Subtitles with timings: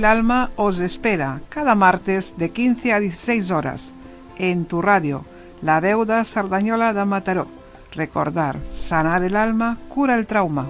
[0.00, 3.92] El alma os espera cada martes de 15 a 16 horas
[4.38, 5.26] en tu radio,
[5.60, 7.46] La Deuda Sardañola de Mataró.
[7.92, 10.66] Recordar, sanar el alma, cura el trauma.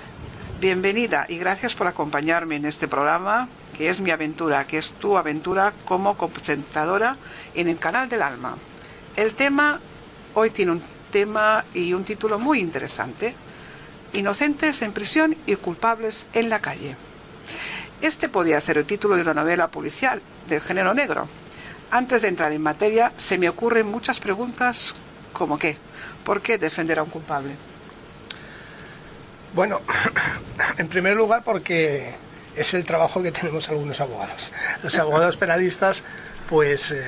[0.60, 3.48] Bienvenida y gracias por acompañarme en este programa,
[3.78, 7.18] que es mi aventura, que es tu aventura como presentadora
[7.54, 8.56] en el canal del alma.
[9.16, 9.80] El tema
[10.34, 13.36] hoy tiene un tema y un título muy interesante.
[14.14, 16.96] Inocentes en prisión y culpables en la calle.
[18.02, 21.28] Este podía ser el título de una novela policial del género negro.
[21.90, 24.96] Antes de entrar en materia, se me ocurren muchas preguntas
[25.32, 25.78] como qué,
[26.24, 27.56] ¿por qué defender a un culpable?
[29.54, 29.82] Bueno,
[30.78, 32.16] en primer lugar porque
[32.56, 34.52] es el trabajo que tenemos algunos abogados.
[34.84, 36.04] Los abogados penalistas,
[36.50, 37.04] pues eh,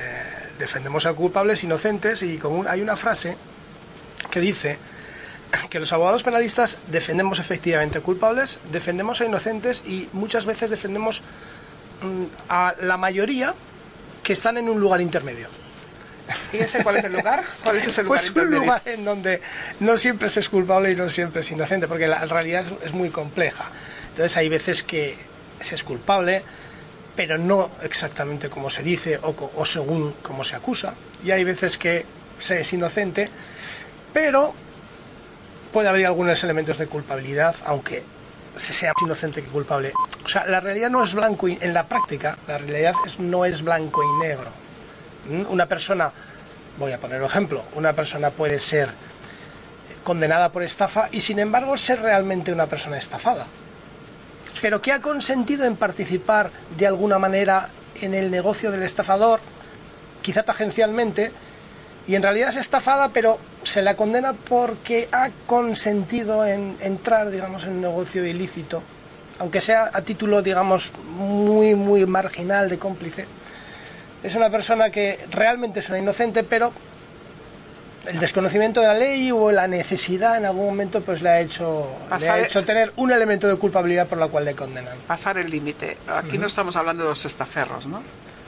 [0.58, 3.36] defendemos a culpables inocentes y como hay una frase
[4.30, 4.78] que dice
[5.70, 11.22] que los abogados penalistas defendemos efectivamente culpables, defendemos a inocentes y muchas veces defendemos
[12.02, 13.54] mm, a la mayoría
[14.22, 15.48] que están en un lugar intermedio.
[16.52, 17.44] ¿Y ese cuál es el lugar?
[17.62, 19.40] ¿Cuál es ese lugar pues un lugar en donde
[19.78, 23.10] no siempre se es culpable y no siempre es inocente, porque la realidad es muy
[23.10, 23.70] compleja.
[24.08, 25.16] Entonces hay veces que
[25.60, 26.42] se es culpable,
[27.16, 30.94] pero no exactamente como se dice o, según como se acusa.
[31.24, 32.04] Y hay veces que
[32.38, 33.28] se es inocente,
[34.12, 34.54] pero
[35.72, 38.02] puede haber algunos elementos de culpabilidad, aunque
[38.54, 39.92] se sea más inocente que culpable.
[40.24, 43.44] O sea, la realidad no es blanco y en la práctica la realidad es, no
[43.44, 44.50] es blanco y negro.
[45.28, 45.50] ¿Mm?
[45.52, 46.12] Una persona,
[46.78, 48.88] voy a poner un ejemplo, una persona puede ser
[50.04, 53.46] condenada por estafa y sin embargo ser realmente una persona estafada.
[54.62, 57.68] Pero que ha consentido en participar de alguna manera
[58.00, 59.40] en el negocio del estafador,
[60.22, 61.32] quizá tangencialmente,
[62.08, 67.64] y en realidad es estafada, pero se la condena porque ha consentido en entrar, digamos,
[67.64, 68.82] en un negocio ilícito,
[69.38, 73.26] aunque sea a título, digamos, muy, muy marginal de cómplice.
[74.22, 76.72] Es una persona que realmente es una inocente, pero
[78.06, 81.88] el desconocimiento de la ley o la necesidad en algún momento pues le ha hecho,
[82.18, 84.96] le ha hecho tener un elemento de culpabilidad por la cual le condenan.
[85.06, 85.98] Pasar el límite.
[86.08, 88.02] Aquí no estamos hablando de los estaferros, ¿no?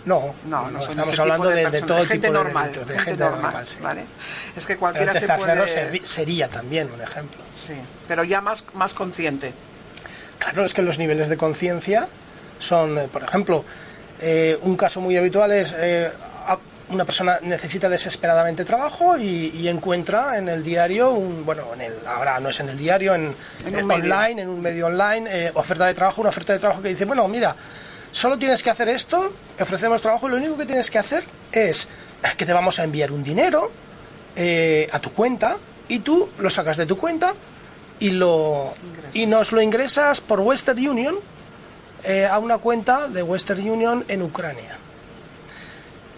[0.05, 3.65] No, no, no, estamos hablando de, de, todo gente tipo normal, de de gente, normal,
[3.83, 4.05] ¿vale?
[4.57, 6.07] Es que cualquiera se puede...
[6.07, 7.39] sería también un ejemplo.
[7.55, 7.75] Sí,
[8.07, 9.53] pero ya más, más consciente.
[10.39, 12.09] Claro, es que los niveles de conciencia
[12.59, 13.65] son, eh, por ejemplo,
[14.21, 16.11] eh, un caso muy habitual es eh,
[16.91, 22.41] una persona necesita desesperadamente trabajo y, encuentra en el diario, un, bueno, en el, ahora
[22.41, 23.35] no es en el diario, en,
[23.67, 26.89] en un online, en un medio online, oferta de trabajo, una oferta de trabajo que
[26.89, 27.55] dice, bueno, mira,
[28.11, 31.89] Solo tienes que hacer esto, ofrecemos trabajo, lo único que tienes que hacer es
[32.37, 33.71] que te vamos a enviar un dinero
[34.35, 35.57] eh, a tu cuenta
[35.89, 37.35] y tú lo sacas de tu cuenta
[38.01, 38.73] y, lo,
[39.13, 41.17] y nos lo ingresas por Western Union
[42.05, 44.79] eh, a una cuenta de Western Union en Ucrania.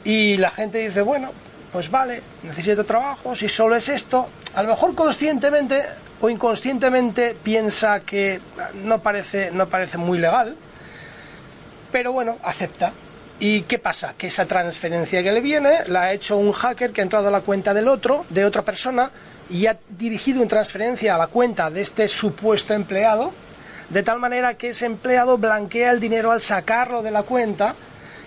[0.05, 1.31] Y la gente dice, bueno,
[1.73, 5.85] pues vale, necesito trabajo, si solo es esto, a lo mejor conscientemente
[6.20, 8.41] o inconscientemente piensa que
[8.75, 10.56] no parece, no parece muy legal,
[11.93, 12.93] pero bueno, acepta.
[13.38, 14.14] ¿Y qué pasa?
[14.19, 17.31] Que esa transferencia que le viene la ha hecho un hacker que ha entrado a
[17.31, 19.11] la cuenta del otro, de otra persona,
[19.49, 23.32] y ha dirigido una transferencia a la cuenta de este supuesto empleado,
[23.88, 27.75] de tal manera que ese empleado blanquea el dinero al sacarlo de la cuenta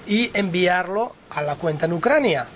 [0.08, 2.48] y enviarlo a la cuenta en Ucrania.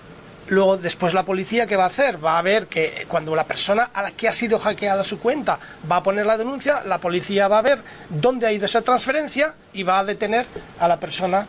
[0.50, 2.24] Luego, después la policía, ¿qué va a hacer?
[2.24, 5.60] Va a ver que cuando la persona a la que ha sido hackeada su cuenta
[5.92, 7.80] va a poner la denuncia, la policía va a ver
[8.10, 10.46] dónde ha ido esa transferencia y va a detener
[10.80, 11.46] a la persona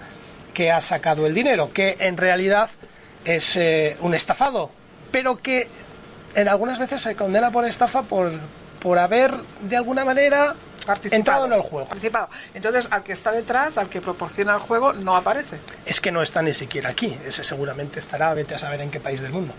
[0.53, 2.71] que ha sacado el dinero, que en realidad
[3.25, 4.71] es eh, un estafado,
[5.13, 5.69] pero que
[6.35, 8.33] en algunas veces se condena por estafa por,
[8.81, 10.57] por haber de alguna manera
[11.11, 11.89] entrado en el juego.
[11.89, 12.29] Participado.
[12.55, 15.59] Entonces, al que está detrás, al que proporciona el juego, no aparece.
[15.87, 17.17] Es que no está ni siquiera aquí.
[17.27, 19.55] Ese seguramente estará, vete a saber en qué país del mundo.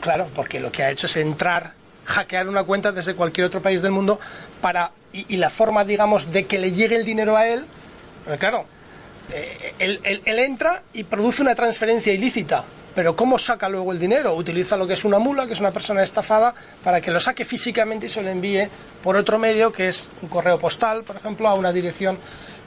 [0.00, 1.74] Claro, porque lo que ha hecho es entrar,
[2.04, 4.18] hackear una cuenta desde cualquier otro país del mundo
[4.60, 7.66] para y, la forma, digamos, de que le llegue el dinero a él.
[8.24, 8.66] Pero claro,
[9.30, 12.64] eh, él entra y produce una transferencia ilícita
[12.94, 14.34] pero ¿cómo saca luego el dinero?
[14.34, 17.44] Utiliza lo que es una mula, que es una persona estafada, para que lo saque
[17.44, 18.68] físicamente y se lo envíe
[19.02, 22.18] por otro medio, que es un correo postal, por ejemplo, a una dirección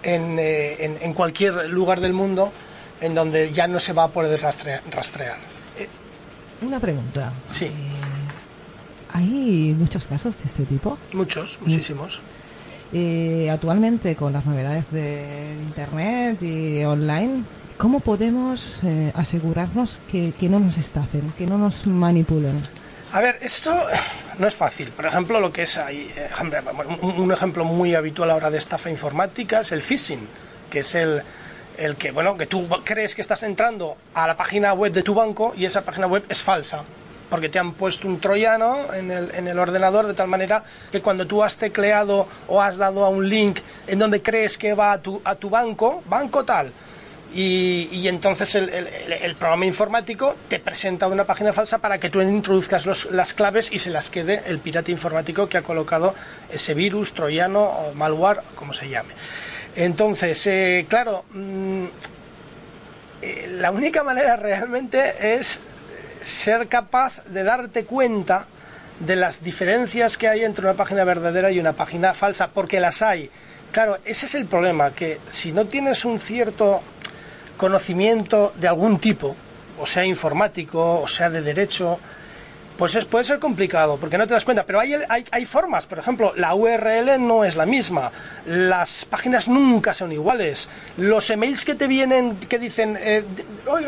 [0.04, 2.52] en, eh, en, cualquier lugar del mundo
[3.02, 5.38] en donde ya no se va a poder rastrear.
[5.78, 5.88] Eh,
[6.62, 7.34] una pregunta.
[7.48, 7.66] Sí.
[7.66, 7.72] Eh,
[9.14, 10.98] ¿Hay muchos casos de este tipo?
[11.14, 12.20] Muchos, muchísimos.
[13.52, 17.44] actualmente, con las novedades de Internet y online,
[17.78, 22.64] ¿Cómo podemos eh, asegurarnos que, no nos estafen, que no nos manipulen?
[23.12, 23.76] A ver, esto
[24.38, 24.90] no es fácil.
[24.92, 26.30] Por ejemplo, lo que es ahí, eh,
[27.02, 30.26] un ejemplo muy habitual ahora de estafa informática es el phishing,
[30.70, 31.22] que es el,
[31.78, 35.14] el que, bueno, que tú crees que estás entrando a la página web de tu
[35.14, 36.84] banco y esa página web es falsa
[37.30, 41.02] porque te han puesto un troyano en el, en el, ordenador de tal manera que
[41.02, 44.92] cuando tú has tecleado o has dado a un link en donde crees que va
[44.92, 46.72] a tu, a tu banco, banco tal,
[47.38, 53.34] y, entonces el, programa informático te presenta una página falsa para que tú introduzcas las
[53.34, 56.16] claves y se las quede el pirata informático que ha colocado
[56.50, 59.14] ese virus, troyano o malware, como se llame.
[59.76, 61.86] Entonces, eh, claro, mm,
[63.22, 65.60] eh, la única manera realmente es
[66.22, 68.48] ser capaz de darte cuenta
[69.02, 73.02] de las diferencias que hay entre una página verdadera y una página falsa, porque las
[73.02, 73.30] hay.
[73.74, 76.82] Claro, ese es el problema, que si no tienes un cierto
[77.58, 79.36] conocimiento de algún tipo,
[79.80, 82.00] o sea informático, o sea de derecho,
[82.78, 84.94] pues es, puede ser complicado porque no te das cuenta, pero hay,
[85.32, 88.12] hay, formas, por ejemplo, la URL no es la misma,
[88.46, 90.68] las páginas nunca son iguales,
[90.98, 93.24] los emails que te vienen que dicen, eh,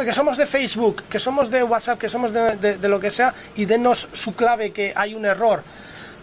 [0.03, 3.33] que somos de Facebook, que somos de WhatsApp, que somos de, de lo que sea,
[3.55, 5.63] y denos su clave que hay un error.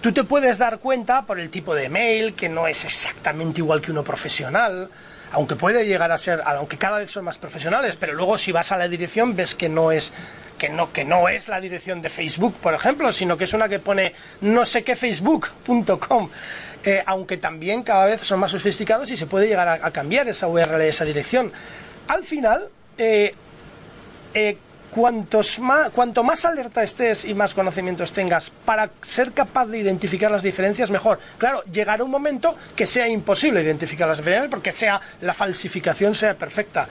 [0.00, 3.81] Tú te puedes dar cuenta por el tipo de mail, que no es exactamente igual
[3.81, 4.91] que uno profesional,
[5.34, 8.72] aunque puede llegar a ser, aunque cada vez son más profesionales, pero luego si vas
[8.72, 10.12] a la dirección ves que no es
[10.58, 13.69] que no que no es la dirección de Facebook, por ejemplo, sino que es una
[13.69, 16.31] que pone no sé qué facebook.com.
[16.86, 20.48] Eh, aunque también cada vez son más sofisticados y se puede llegar a, cambiar esa
[20.48, 21.50] URL, esa dirección.
[22.08, 23.34] Al final, eh,
[24.34, 24.58] eh,
[24.94, 30.31] cuantos más, cuanto más alerta estés y más conocimientos tengas para ser capaz de identificar
[30.31, 31.19] las diferencias, mejor.
[31.37, 36.35] Claro, llegará un momento que sea imposible identificar las diferencias porque sea la falsificación sea
[36.35, 36.88] perfecta.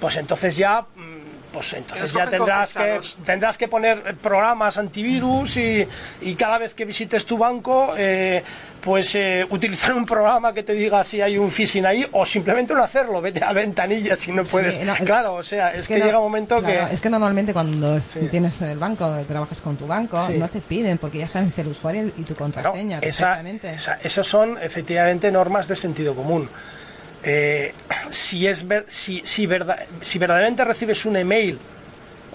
[0.00, 1.21] Pues entonces ya mm,
[1.52, 5.86] pues entonces ya tendrás que, tendrás que poner programas antivirus y,
[6.22, 8.42] y cada vez que visites tu banco, eh,
[8.80, 12.74] pues eh, utilizar un programa que te diga si hay un phishing ahí o simplemente
[12.74, 14.78] no hacerlo, vete a ventanilla si no puedes.
[15.04, 16.80] claro, o sea, es, que, llega un momento que...
[16.90, 21.18] Es que normalmente cuando tienes el banco, trabajas con tu banco, no te piden porque
[21.18, 22.98] ya sabes el usuario y tu contraseña.
[23.00, 23.42] esa,
[24.02, 26.48] esas son efectivamente normas de sentido común.
[27.24, 27.72] Eh,
[28.10, 29.48] si, es si, si,
[30.00, 31.58] si verdaderamente recibes un email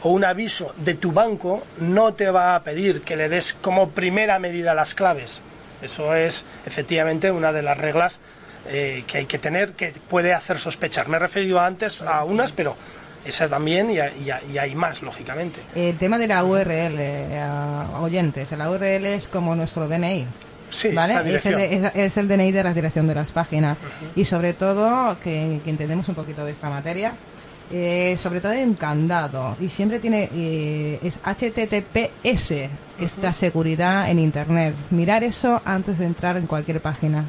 [0.04, 3.90] o un aviso de tu banco, no te va a pedir que le des como
[3.90, 5.42] primera medida las claves.
[5.82, 8.20] Eso es efectivamente una de las reglas
[8.70, 11.08] eh, que hay que tener que puede hacer sospechar.
[11.08, 12.76] Me he referido antes a unas, pero
[13.26, 15.60] esas también y, hay más, lógicamente.
[15.76, 17.46] El tema de la URL, eh,
[18.00, 20.28] oyentes, la URL es como nuestro DNI.
[20.70, 23.78] Sí, Es, el, DNI de la dirección de las páginas.
[24.16, 27.14] Y sobre todo, que, entendemos un poquito de esta materia,
[27.72, 29.56] eh, sobre todo en candado.
[29.60, 32.70] Y siempre tiene, eh, es HTTPS,
[33.00, 34.76] esta seguridad en Internet.
[34.90, 37.26] Mirar eso antes de entrar en cualquier página.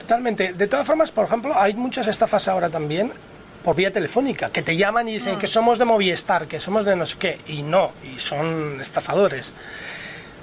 [0.00, 0.52] Totalmente.
[0.52, 3.12] De todas formas, por ejemplo, hay muchas estafas ahora también
[3.62, 5.38] por vía telefónica, que te llaman y dicen ah.
[5.38, 9.52] que somos de Movistar, que somos de no sé qué, y no, y son estafadores.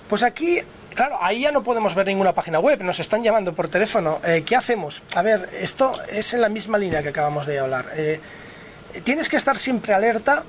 [0.09, 0.59] Pues aquí
[0.95, 4.19] Claro, ahí ya no podemos ver ninguna página web, nos están llamando por teléfono.
[4.25, 5.01] Eh, ¿Qué hacemos?
[5.15, 7.85] A ver, esto es en la misma línea que acabamos de hablar.
[7.95, 8.19] Eh,
[9.03, 10.43] tienes que estar siempre alerta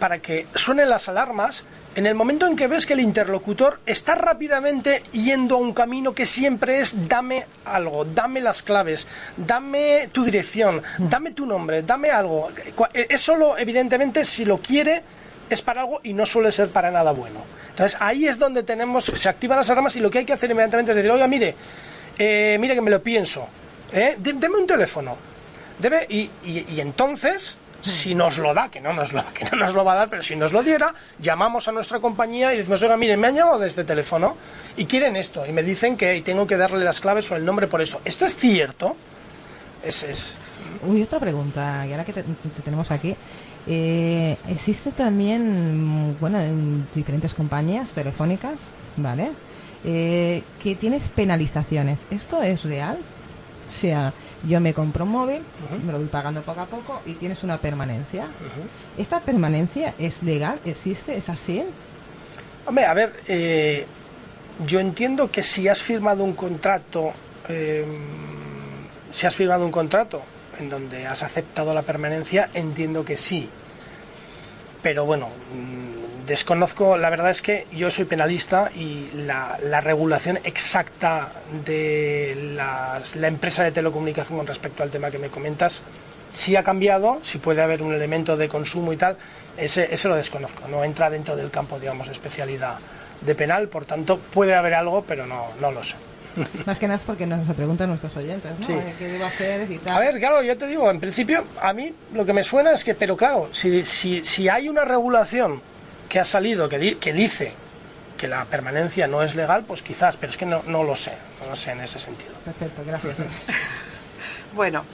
[0.00, 4.14] para que suenen las alarmas en el momento en que ves que el interlocutor está
[4.14, 10.22] rápidamente yendo a un camino que siempre es dame algo, dame las claves, dame tu
[10.22, 12.50] dirección, dame tu nombre, dame algo.
[12.92, 15.02] Es solo, evidentemente, si lo quiere,
[15.50, 17.44] es para algo y no suele ser para nada bueno.
[17.70, 20.50] Entonces ahí es donde tenemos, se activan las alarmas y lo que hay que hacer
[20.50, 21.54] inmediatamente es decir, oiga, mire,
[22.18, 23.48] eh, mire que me lo pienso,
[23.92, 24.16] ¿eh?
[24.18, 25.16] deme un teléfono.
[25.78, 29.74] Debe, y, y entonces si nos lo da, que no nos lo, que no nos
[29.74, 32.82] lo va a dar, pero si nos lo diera, llamamos a nuestra compañía y decimos,
[32.82, 34.36] oiga, miren, me han llamado desde teléfono
[34.76, 37.66] y quieren esto, y me dicen que tengo que darle las claves o el nombre
[37.66, 38.00] por eso.
[38.04, 38.96] ¿Esto es cierto?
[39.82, 40.34] Ese es.
[40.86, 42.24] Uy, otra pregunta, y ahora que te,
[42.64, 43.16] tenemos aquí.
[43.70, 48.54] Eh, existe también, bueno, en diferentes compañías telefónicas,
[48.96, 49.30] ¿vale?
[49.84, 51.98] Eh, que tienes penalizaciones.
[52.10, 52.98] ¿Esto es real?
[53.68, 54.14] O sea,
[54.46, 55.42] yo me compro un móvil,
[55.84, 58.26] me lo voy pagando poco a poco y tienes una permanencia.
[58.96, 60.58] ¿Esta permanencia es legal?
[60.64, 61.16] ¿Existe?
[61.16, 61.62] ¿Es así?
[62.64, 63.84] Hombre, a ver, eh,
[64.66, 67.12] yo entiendo que si has firmado un contrato,
[67.48, 67.84] em,
[69.12, 70.22] si has firmado un contrato
[70.58, 73.48] en donde has aceptado la permanencia, entiendo que sí.
[74.82, 75.28] Pero bueno,
[76.28, 81.32] Desconozco, la verdad es que yo soy penalista y la, regulación exacta
[81.64, 85.82] de la empresa de telecomunicación con respecto al tema que me comentas,
[86.30, 89.16] si ha cambiado, si puede haber un elemento de consumo y tal,
[89.56, 92.78] ese, ese lo desconozco, no entra dentro del campo, digamos, de especialidad
[93.22, 95.94] de penal, por tanto puede haber algo, pero no, no lo sé.
[96.66, 98.66] Más que nada es porque nos lo preguntan nuestros oyentes, ¿no?
[98.98, 99.94] ¿Qué debo hacer y tal?
[99.94, 102.84] A ver, claro, yo te digo, en principio, a mí lo que me suena es
[102.84, 105.62] que, pero claro, si, si, si hay una regulación
[106.08, 107.52] que ha salido que, que dice
[108.16, 111.12] que la permanencia no es legal, pues quizás, pero es que no, no lo sé,
[111.40, 112.32] no lo sé en ese sentido.
[112.44, 113.16] Perfecto, gracias.
[114.54, 114.84] bueno,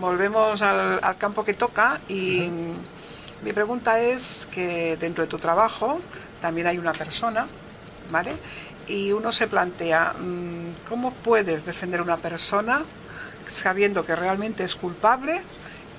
[0.00, 2.48] volvemos al, campo que toca y
[3.42, 6.00] mi pregunta es que dentro de tu trabajo
[6.40, 7.46] también hay una persona,
[8.10, 8.32] ¿vale?
[8.86, 12.82] Y uno se plantea, mm, ¿cómo puedes defender a una persona
[13.46, 15.40] sabiendo que realmente es culpable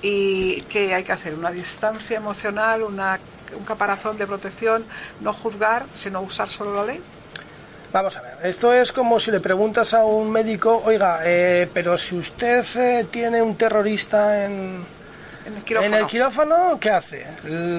[0.02, 3.18] y que hay que hacer una distancia emocional, una
[3.56, 4.84] un caparazón de protección,
[5.20, 7.00] no juzgar, sino usar solo la ley?
[7.92, 11.96] Vamos a ver, esto es como si le preguntas a un médico, oiga, eh, pero
[11.96, 14.84] si usted eh, tiene un terrorista en,
[15.46, 16.78] ¿En el, quirófano?
[16.80, 17.26] ¿qué hace?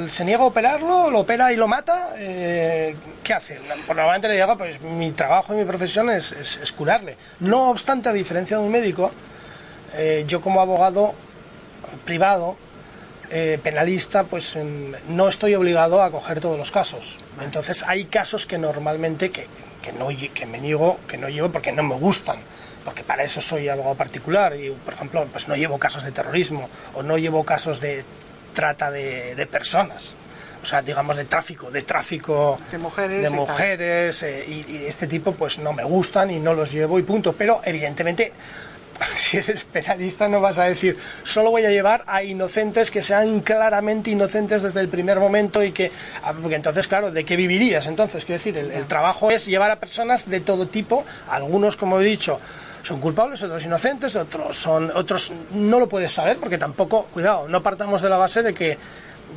[0.09, 1.09] ¿Se niega a operarlo?
[1.09, 2.13] ¿Lo opera y lo mata?
[2.15, 3.59] Eh, ¿Qué hace?
[3.85, 7.17] Pues normalmente le digo, pues mi trabajo y mi profesión es, es, curarle.
[7.39, 9.11] No obstante, a diferencia de un médico,
[10.27, 11.15] yo como abogado
[12.03, 12.57] privado
[13.31, 14.55] eh, penalista, pues
[15.07, 17.17] no estoy obligado a coger todos los casos.
[17.41, 19.47] Entonces hay casos que normalmente que,
[19.81, 22.37] que, no, que me niego, que no llevo porque no me gustan,
[22.85, 26.69] porque para eso soy abogado particular y, por ejemplo, pues no llevo casos de terrorismo
[26.93, 28.05] o no llevo casos de
[28.53, 30.13] trata de, personas.
[30.63, 35.33] O sea, digamos de tráfico, de tráfico de mujeres, de mujeres eh, y este tipo
[35.33, 37.33] pues no me gustan y no los llevo y punto.
[37.33, 38.31] Pero evidentemente
[39.15, 43.41] si eres penalista no vas a decir solo voy a llevar a inocentes que sean
[43.41, 45.91] claramente inocentes desde el primer momento y que
[46.23, 49.79] ah, porque entonces claro de qué vivirías entonces quiero decir el, trabajo es llevar a
[49.79, 52.39] personas de todo tipo algunos como he dicho
[52.85, 57.63] son culpables otros inocentes otros son otros no lo puedes saber porque tampoco cuidado no
[57.63, 58.77] partamos de la base de que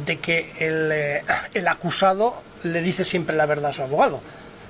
[0.05, 1.25] de que el, eh,
[1.55, 4.21] el acusado le dice siempre la verdad a su abogado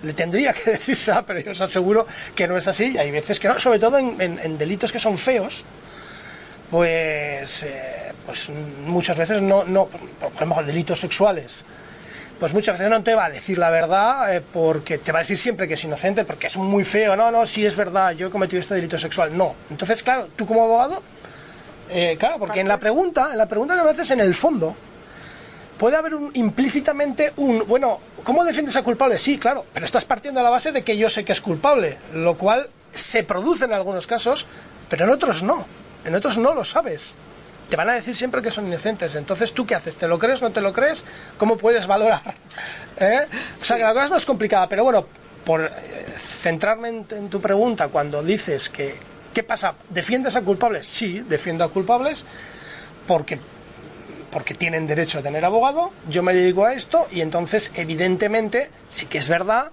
[0.03, 2.93] le tendría que decirse, pero yo os aseguro que no es así.
[2.95, 5.65] Y hay veces que no, sobre todo en, delitos que son feos,
[6.71, 8.49] pues, eh, pues
[8.85, 11.65] muchas veces no, no, por ejemplo, delitos sexuales,
[12.39, 15.23] pues muchas veces no te va a decir la verdad eh, porque te va a
[15.23, 18.29] decir siempre que es inocente, porque es muy feo, no, no, si es verdad, yo
[18.29, 19.55] he cometido este delito sexual, no.
[19.71, 21.03] Entonces, claro, tú como abogado,
[21.91, 24.75] eh, claro, porque en la pregunta, en la pregunta que a veces en el fondo,
[25.79, 29.19] puede haber un, implícitamente un, bueno, ¿cómo defiendes a culpable?
[29.19, 31.99] Sí, claro, pero estás partiendo de la base de que yo sé que es culpable,
[32.15, 34.47] lo cual se produce en algunos casos,
[34.89, 35.67] pero en otros no,
[36.05, 37.15] en otros no lo sabes.
[37.69, 39.15] Te van a decir siempre que son inocentes.
[39.15, 39.97] Entonces, ¿tú qué haces?
[39.97, 40.41] ¿Te lo crees?
[40.41, 41.05] ¿No te lo crees?
[41.37, 42.23] ¿Cómo puedes valorar?
[43.01, 43.27] ¿Eh?
[43.61, 45.07] O sea, que la cosa es más complicada, pero bueno,
[45.45, 45.71] por eh,
[46.41, 48.97] centrarme en tu pregunta, cuando dices que,
[49.35, 49.75] ¿qué pasa?
[49.91, 50.87] ¿Defiendes a culpables?
[50.87, 52.25] Sí, defiendo a culpables
[53.07, 53.39] porque
[54.31, 59.07] porque tienen derecho a tener abogado, yo me dedico a esto y entonces evidentemente sí
[59.07, 59.71] que es verdad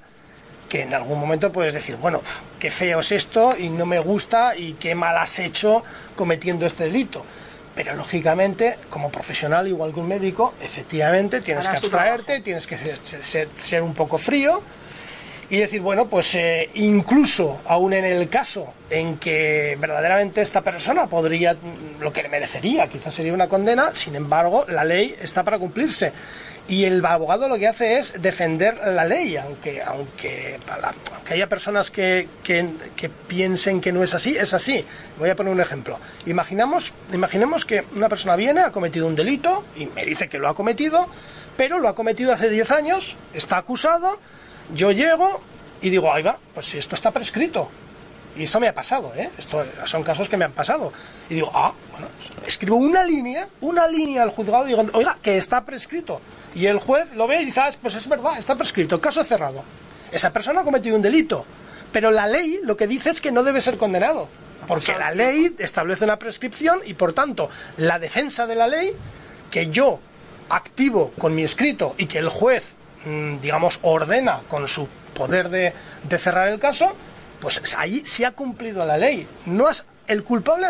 [0.70, 2.22] que en algún momento puedes decir, bueno,
[2.60, 5.84] qué feo es esto y no me gusta y qué mal has hecho
[6.16, 7.26] cometiendo este delito.
[7.76, 13.82] Pero lógicamente, como profesional, igual que un médico, efectivamente tienes que abstraerte, tienes que ser,
[13.84, 14.62] un poco frío
[15.50, 21.08] y decir, bueno, pues eh, incluso aún en el caso en que verdaderamente esta persona
[21.08, 21.56] podría,
[22.00, 26.14] lo que le merecería, quizás sería una condena, sin embargo, la ley está para cumplirse.
[26.68, 30.60] Y el abogado lo que hace es defender la ley, aunque, aunque,
[31.14, 34.84] aunque haya personas que, que, que, piensen que no es así, es así.
[35.20, 36.00] Voy a poner un ejemplo.
[36.26, 40.50] Imaginamos, imaginemos que una persona viene, ha cometido un delito y me dice que lo
[40.50, 41.08] ha cometido,
[41.56, 44.20] pero lo ha cometido hace 10 años, está acusado,
[44.74, 45.42] yo llego
[45.82, 47.70] y digo, ahí va, pues si esto está prescrito.
[48.36, 49.30] Y esto me ha pasado, ¿eh?
[49.38, 50.92] Esto son casos que me han pasado.
[51.30, 52.08] Y digo, ah, bueno,
[52.46, 56.20] escribo una línea, una línea al juzgado y digo, oiga, que está prescrito.
[56.54, 59.64] Y el juez lo ve y dice, ah, pues es verdad, está prescrito, caso cerrado.
[60.12, 61.46] Esa persona ha cometido un delito.
[61.92, 64.28] Pero la ley lo que dice es que no debe ser condenado.
[64.68, 68.94] Porque la ley establece una prescripción y por tanto la defensa de la ley,
[69.52, 70.00] que yo
[70.50, 72.64] activo con mi escrito y que el juez,
[73.06, 75.74] mm, digamos, ordena con su poder de,
[76.04, 76.94] de cerrar el caso,
[77.40, 79.28] pues ahí se ha cumplido la ley.
[79.46, 80.68] No has, el culpable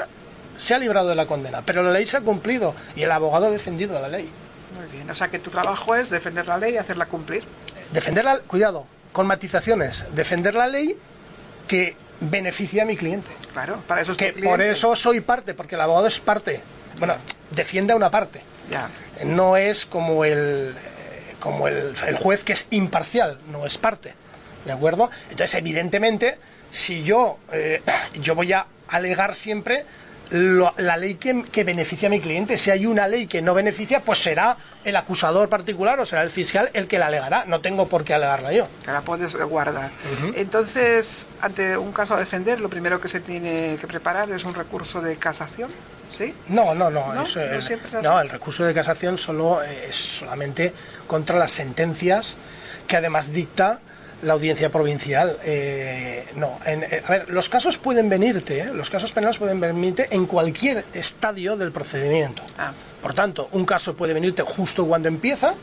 [0.58, 3.48] se ha librado de la condena, pero la ley se ha cumplido y el abogado
[3.48, 4.30] ha defendido la ley.
[4.80, 7.44] Muy bien, o sea que tu trabajo es defender la ley y hacerla cumplir.
[7.92, 10.98] Defenderla, cuidado, con matizaciones, defender la ley
[11.68, 13.30] que beneficia a mi cliente.
[13.54, 16.62] Claro, para eso es que por eso soy parte, porque el abogado es parte.
[16.98, 17.16] Bueno,
[17.52, 18.42] defiende a una parte.
[18.70, 18.90] Ya.
[19.24, 20.74] No es como el
[21.40, 24.14] como el, el juez que es imparcial, no es parte.
[24.66, 25.12] ¿De acuerdo?
[25.30, 26.40] Entonces, evidentemente,
[26.76, 27.82] si yo, eh,
[28.20, 29.86] yo voy a alegar siempre
[30.32, 32.58] lo, la ley que, que, beneficia a mi cliente.
[32.58, 36.30] Si hay una ley que no beneficia, pues será el acusador particular o será el
[36.30, 37.46] fiscal el que la alegará.
[37.46, 38.68] No tengo por qué alegarla yo.
[38.84, 39.90] Te la puedes guardar.
[39.90, 40.34] Uh -huh.
[40.36, 44.54] Entonces, ante un caso a defender, lo primero que se tiene que preparar es un
[44.54, 45.72] recurso de casación.
[46.10, 46.34] ¿Sí?
[46.50, 47.14] No, no, no.
[47.14, 47.24] ¿No?
[47.24, 50.74] Eso, ¿No siempre es no, el recurso de casación solo eh, es solamente
[51.08, 52.36] contra las sentencias
[52.88, 53.80] que además dicta
[54.22, 55.38] la audiencia provincial.
[55.44, 58.74] Eh, no, en, eh, a ver, los casos pueden venirte, ¿eh?
[58.74, 62.44] los casos penales pueden venirte en cualquier estadio del procedimiento.
[62.58, 62.72] Ah.
[63.02, 65.54] Por tanto, un caso puede venirte justo cuando empieza,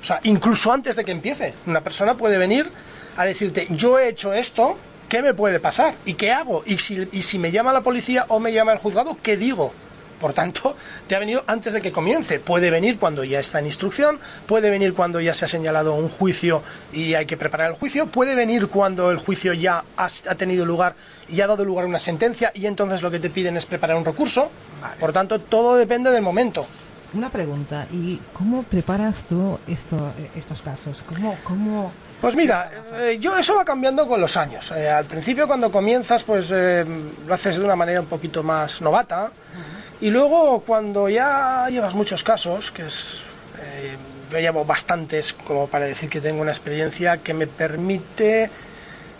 [0.00, 1.54] o sea, incluso antes de que empiece.
[1.66, 2.70] Una persona puede venir
[3.16, 4.76] a decirte, yo he hecho esto,
[5.08, 5.94] ¿qué me puede pasar?
[6.04, 6.62] ¿Y qué hago?
[6.66, 9.72] Y si, y si me llama la policía o me llama el juzgado, ¿qué digo?
[10.24, 10.74] Por tanto,
[11.06, 12.40] te ha venido antes de que comience.
[12.40, 16.08] Puede venir cuando ya está en instrucción, puede venir cuando ya se ha señalado un
[16.08, 16.62] juicio
[16.94, 20.64] y hay que preparar el juicio, puede venir cuando el juicio ya ha, ha tenido
[20.64, 20.94] lugar
[21.28, 23.98] y ha dado lugar a una sentencia y entonces lo que te piden es preparar
[23.98, 24.48] un recurso.
[24.80, 24.96] Vale.
[24.98, 26.66] Por tanto, todo depende del momento.
[27.12, 31.02] Una pregunta, ¿y cómo preparas tú esto, estos casos?
[31.06, 31.92] ¿Cómo, cómo
[32.24, 34.72] pues mira, eh, yo eso va cambiando con los años.
[34.74, 36.82] Eh, al principio cuando comienzas, pues eh,
[37.26, 39.24] lo haces de una manera un poquito más novata.
[39.24, 39.73] Uh -huh.
[40.04, 43.22] Y luego cuando ya llevas muchos casos, que es...
[43.58, 43.96] Eh,
[44.30, 48.50] yo llevo bastantes como para decir que tengo una experiencia que me permite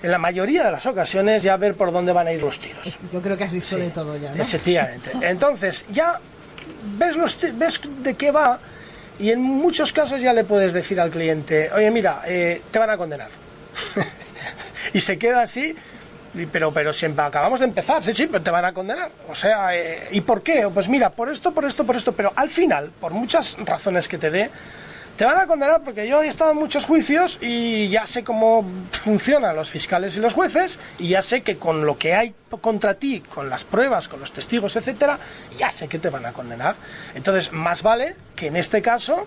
[0.02, 2.98] en la mayoría de las ocasiones ya ver por dónde van a ir los tiros.
[3.10, 4.42] Yo creo que has visto sí, de todo ya, ¿no?
[4.42, 5.12] Efectivamente.
[5.22, 6.20] Entonces, ya
[6.98, 8.60] ves, los ves de qué va
[9.18, 12.90] y en muchos casos ya le puedes decir al cliente, oye, mira, eh, te van
[12.90, 13.30] a condenar.
[14.92, 15.74] y se queda así,
[16.50, 19.10] pero, pero siempre acabamos de empezar, sí, sí, pero te van a condenar.
[19.28, 20.68] O sea, eh, ¿y por qué?
[20.72, 24.18] Pues mira, por esto, por esto, por esto, pero al final, por muchas razones que
[24.18, 24.50] te dé,
[25.16, 28.68] te van a condenar porque yo he estado en muchos juicios y ya sé cómo
[28.90, 32.94] funcionan los fiscales y los jueces y ya sé que con lo que hay contra
[32.94, 35.18] ti, con las pruebas, con los testigos, etcétera,
[35.56, 36.76] ya sé que te van a condenar.
[37.14, 39.26] Entonces, más vale que en este caso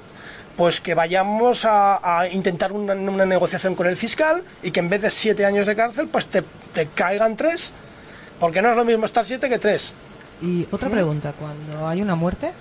[0.58, 4.90] pues que vayamos a, a intentar una, una, negociación con el fiscal y que en
[4.90, 6.44] vez de siete años de cárcel, pues te,
[6.74, 7.72] te caigan tres,
[8.40, 9.94] porque no es lo mismo estar siete que tres.
[10.42, 12.52] Y otra pregunta, cuando hay una muerte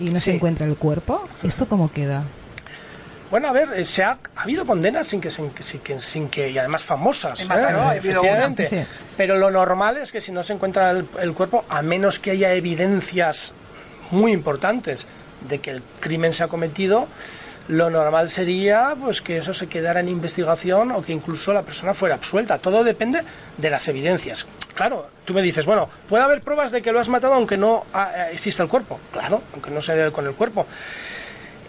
[0.00, 0.26] y no sí.
[0.26, 2.24] se encuentra el cuerpo, ¿esto cómo queda?
[3.30, 6.00] Bueno, a ver, eh, se ha, ha, habido condenas sin que, sin que, sin que,
[6.00, 7.48] sin que y además famosas, ¿eh?
[7.96, 8.68] Efectivamente.
[8.68, 8.76] Sí.
[9.16, 12.32] Pero lo normal es que si no se encuentra el, el, cuerpo, a menos que
[12.32, 13.52] haya evidencias
[14.10, 15.06] muy importantes
[15.48, 17.08] de que el crimen se ha cometido,
[17.68, 21.94] lo normal sería pues que eso se quedara en investigación o que incluso la persona
[21.94, 22.58] fuera absuelta.
[22.58, 23.22] Todo depende
[23.56, 24.46] de las evidencias.
[24.74, 27.86] Claro, tú me dices, bueno, puede haber pruebas de que lo has matado aunque no
[27.92, 29.00] ah, exista el cuerpo.
[29.12, 30.66] Claro, aunque no se dé con el cuerpo.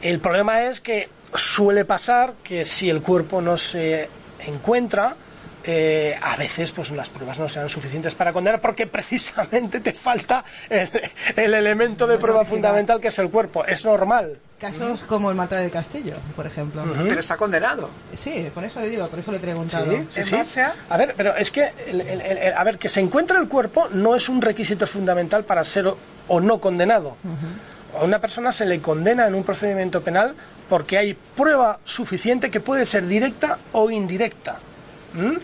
[0.02, 4.10] El problema es que suele pasar que si el cuerpo no se
[4.46, 5.16] encuentra,
[5.64, 10.44] eh, a veces pues las pruebas no sean suficientes para condenar porque precisamente te falta
[10.70, 10.90] el,
[11.36, 13.64] el elemento de prueba fundamental que es el cuerpo.
[13.66, 14.40] Es normal.
[14.72, 16.84] Casos como el Mata de Castillo, por ejemplo.
[16.84, 17.08] Uh -huh.
[17.08, 17.90] Pero está condenado.
[18.24, 19.92] Sí, por eso le digo, por eso le he preguntado.
[20.10, 20.60] Sí, sí, sí.
[20.90, 24.16] A ver, pero es que, el, el, a ver, que se encuentre el cuerpo no
[24.16, 25.98] es un requisito fundamental para ser o,
[26.28, 27.18] o no condenado.
[27.24, 28.02] Uh -huh.
[28.02, 30.36] A una persona se le condena en un procedimiento penal
[30.68, 34.58] porque hay prueba suficiente que puede ser directa o indirecta.
[35.14, 35.38] ¿Mm?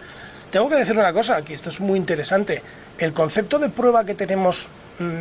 [0.49, 2.61] Tengo que decir una cosa, aquí esto es muy interesante.
[2.97, 4.67] El concepto de prueba que tenemos,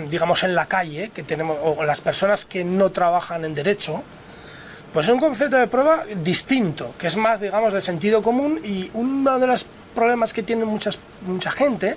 [0.08, 4.02] digamos, en la calle, que tenemos, o las personas que no trabajan en derecho,
[4.92, 8.90] pues es un concepto de prueba distinto, que es más, digamos, de sentido común y
[8.94, 11.96] uno de los problemas que tiene muchas, mucha gente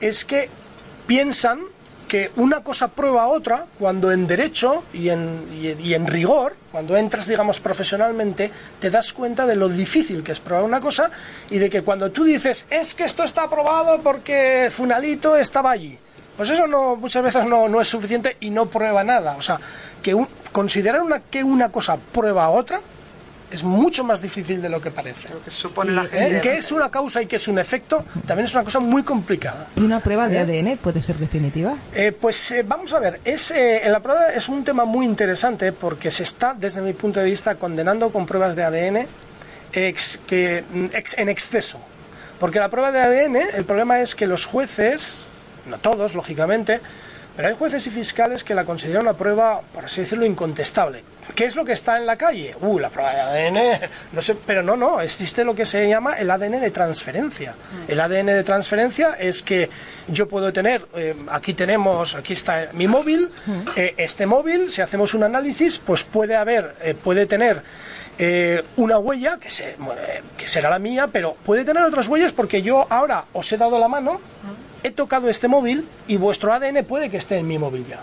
[0.00, 0.48] es que
[1.06, 1.60] piensan
[2.08, 6.96] que una cosa prueba a otra cuando en derecho y en, y, en, rigor, cuando
[6.96, 11.10] entras, digamos, profesionalmente, te das cuenta de lo difícil que es probar una cosa
[11.50, 15.98] y de que cuando tú dices, es que esto está aprobado porque Funalito estaba allí,
[16.38, 19.36] pues eso no, muchas veces no, no es suficiente y no prueba nada.
[19.36, 19.60] O sea,
[20.00, 20.16] que
[20.52, 22.80] considerar una, que una cosa prueba a otra
[23.50, 25.30] es mucho más difícil de lo que parece.
[25.30, 26.36] Lo que supone la gente.
[26.36, 26.40] ¿eh?
[26.40, 29.66] Que es una causa y que es un efecto, también es una cosa muy complicada.
[29.74, 30.40] ¿Y una prueba de ¿Eh?
[30.40, 31.74] ADN puede ser definitiva?
[31.92, 33.52] Eh, pues vamos a ver, es,
[33.84, 37.56] la prueba es un tema muy interesante porque se está, desde mi punto de vista,
[37.56, 39.06] condenando con pruebas de ADN
[39.72, 40.64] que,
[41.16, 41.80] en exceso.
[42.38, 45.24] Porque la prueba de ADN, el problema es que los jueces,
[45.68, 46.80] no todos, lógicamente,
[47.38, 51.04] pero hay jueces y fiscales que la consideran una prueba, por así decirlo, incontestable.
[51.36, 52.52] ¿Qué es lo que está en la calle?
[52.60, 56.14] Uh, la prueba de ADN, no sé, pero no, no, existe lo que se llama
[56.14, 57.52] el ADN de transferencia.
[57.52, 57.92] Mm.
[57.92, 59.70] El ADN de transferencia es que
[60.08, 63.52] yo puedo tener, eh, aquí tenemos, aquí está mi móvil, mm.
[63.76, 67.62] eh, este móvil, si hacemos un análisis, pues puede haber, eh, puede tener
[68.74, 69.76] una huella que, se,
[70.36, 73.78] que será la mía, pero puede tener otras huellas porque yo ahora os he dado
[73.78, 74.67] la mano, mm.
[74.82, 78.00] He tocado este móvil y vuestro ADN puede que esté en mi móvil ya.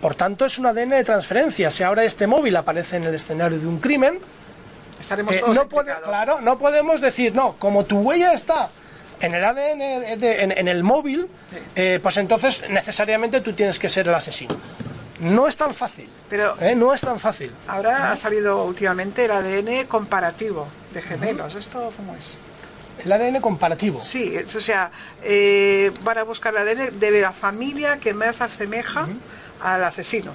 [0.00, 1.70] Por tanto, es un ADN de transferencia.
[1.70, 4.18] Si ahora este móvil aparece en el escenario de un crimen,
[4.98, 8.70] estaremos eh, todos no Claro, no podemos decir, no, como tu huella está
[9.20, 11.28] en el ADN, en, el móvil,
[11.76, 14.56] eh, pues entonces necesariamente tú tienes que ser el asesino.
[15.18, 16.08] No es tan fácil.
[16.30, 16.74] Pero ¿eh?
[16.74, 17.50] no es tan fácil.
[17.68, 21.54] Ahora ha salido últimamente el ADN comparativo de gemelos.
[21.54, 22.38] ¿Esto cómo es?
[23.04, 24.00] El ADN comparativo.
[24.00, 24.90] Sí, o sea,
[26.02, 29.06] van a buscar el ADN de la familia que más asemeja
[29.62, 30.32] al asesino.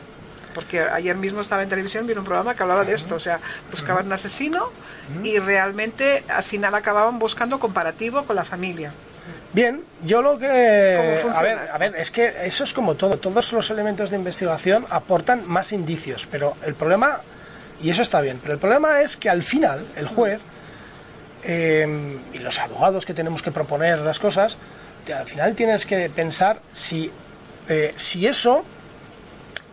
[0.53, 3.41] Porque ayer mismo estaba en televisión, viendo un programa que hablaba de esto, o sea,
[3.69, 4.71] buscaban un asesino
[5.21, 8.93] y realmente al final acababan buscando comparativo con la familia.
[9.51, 10.47] Bien, yo lo que...
[10.47, 13.17] A ver, a ver, es que eso es como todo.
[13.17, 17.19] Todos los elementos de investigación aportan más indicios, pero el problema,
[17.81, 20.39] y eso está bien, pero el problema es que al final el juez
[21.45, 24.57] eh, y los abogados que tenemos que proponer las cosas,
[25.13, 27.11] al final tienes que pensar si,
[27.69, 28.63] eh, si eso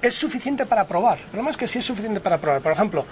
[0.02, 1.18] es suficiente para probar.
[1.18, 2.60] El problema es que sí es suficiente para probar.
[2.60, 3.06] Por ejemplo,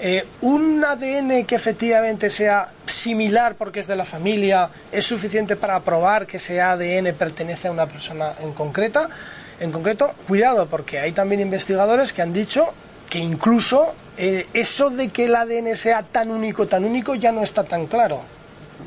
[0.00, 5.80] eh, un ADN que efectivamente sea similar porque es de la familia, ¿es suficiente para
[5.80, 9.10] probar que ese ADN pertenece a una persona en concreta?
[9.58, 12.72] En concreto, cuidado, porque hay también investigadores que han dicho
[13.10, 17.42] que incluso eh, eso de que el ADN sea tan único, tan único, ya no
[17.42, 18.22] está tan claro.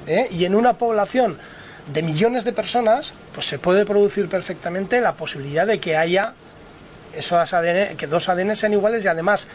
[0.07, 0.27] ¿eh?
[0.31, 1.37] Y en una población
[1.91, 6.33] de millones de personas, pues se puede producir perfectamente la posibilidad de que haya
[7.13, 9.47] esos ADN, que dos ADN sean iguales y además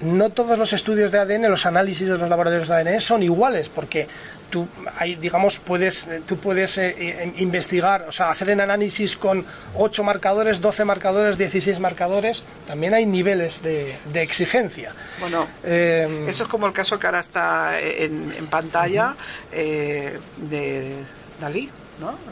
[0.00, 3.68] no todos los estudios de ADN, los análisis de los laboratorios de ADN son iguales,
[3.68, 4.08] porque
[4.50, 9.46] tú, hay, digamos, puedes, tú puedes eh, eh, investigar, o sea, hacer un análisis con
[9.76, 14.94] 8 marcadores, 12 marcadores, 16 marcadores, también hay niveles de, exigencia.
[15.20, 19.16] Bueno, eh, eso es como el caso que ahora está en, pantalla
[19.50, 20.96] de
[21.40, 21.70] Dalí.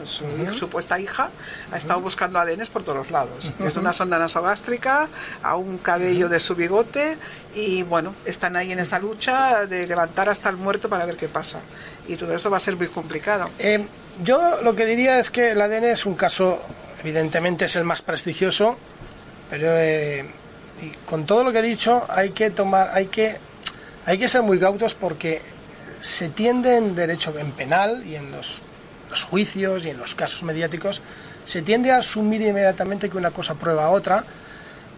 [0.05, 0.25] Su
[0.57, 1.29] supuesta hija
[1.71, 3.51] ha estado buscando ADNs por todos lados.
[3.59, 5.07] Desde una sonda nasogástrica
[5.43, 7.17] a un cabello de su bigote
[7.55, 11.27] y bueno, están ahí en esa lucha de levantar hasta el muerto para ver qué
[11.27, 11.59] pasa.
[12.07, 13.49] Y todo eso va a ser muy complicado.
[13.59, 13.85] Eh,
[14.23, 16.61] yo lo que diría es que el ADN es un caso,
[17.01, 18.77] evidentemente es el más prestigioso,
[19.49, 20.25] pero eh,
[21.05, 23.37] con todo lo que he dicho hay que tomar, hay que,
[24.05, 25.41] hay que ser muy cautos porque
[25.99, 28.61] se tiende en derecho en penal y en los
[29.09, 31.01] los juicios y en los casos mediáticos,
[31.45, 34.23] se tiende a asumir inmediatamente que una cosa prueba a otra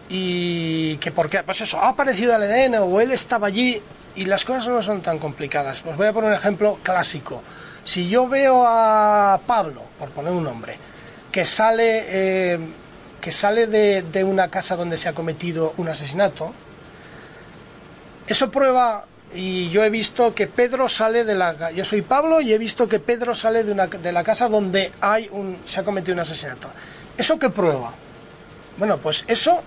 [0.08, 3.80] y que porque, pues eso, ha aparecido el ADN o él estaba allí
[4.14, 5.82] y las cosas no son tan complicadas.
[5.86, 7.42] Os voy a poner un ejemplo clásico.
[7.84, 10.76] Si yo veo a Pablo, por poner un nombre,
[11.30, 12.58] que sale, eh,
[13.20, 16.52] que sale de, de una casa donde se ha cometido un asesinato,
[18.26, 22.52] eso prueba y yo he visto que Pedro sale de la yo soy Pablo y
[22.52, 25.84] he visto que Pedro sale de, una, de la casa donde hay un se ha
[25.84, 26.68] cometido un asesinato.
[27.16, 27.92] Eso qué prueba
[28.76, 29.62] bueno pues eso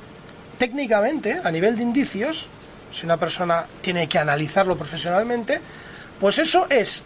[0.57, 2.47] técnicamente a nivel de indicios
[2.91, 5.59] si una persona tiene que analizarlo profesionalmente
[6.19, 7.03] pues eso es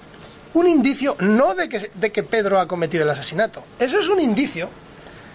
[0.53, 3.63] un indicio no de que, de que Pedro ha cometido el asesinato.
[3.77, 4.69] Eso es un indicio.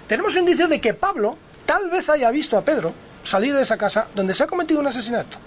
[0.09, 3.79] Tenemos un indicio de que Pablo tal vez haya visto a Pedro salir de esa
[3.79, 5.39] casa donde se ha cometido un asesinato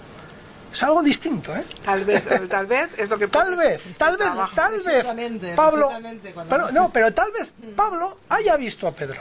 [0.78, 1.64] Es algo distinto, ¿eh?
[1.84, 4.54] Tal vez, tal vez es lo que Tal vez, tal vez, trabajo.
[4.54, 5.90] tal vez Pablo,
[6.48, 9.20] pero, no, pero tal vez Pablo haya visto a Pedro,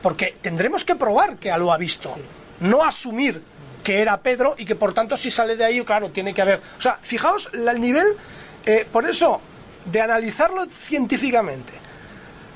[0.00, 2.16] porque tendremos que probar que lo ha visto,
[2.60, 3.42] no asumir
[3.84, 6.62] que era Pedro y que por tanto si sale de ahí, claro, tiene que haber,
[6.78, 8.06] o sea, fijaos el nivel,
[8.64, 9.42] eh, por eso
[9.84, 11.74] de analizarlo científicamente.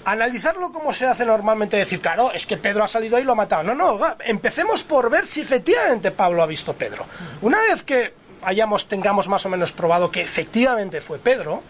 [0.07, 3.33] Analizarlo como se hace normalmente, decir, claro, es que Pedro ha salido ahí y lo
[3.33, 3.63] ha matado.
[3.63, 7.07] No, no, empecemos por ver si efectivamente Pablo ha visto a Pedro.
[7.43, 11.63] Una vez que hayamos, tengamos más o menos probado que efectivamente fue Pedro,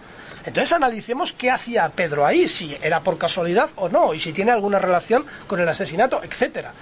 [0.45, 4.51] entonces analicemos qué hacía Pedro ahí, si era por casualidad o no, y si tiene
[4.51, 6.73] alguna relación con el asesinato, etcétera.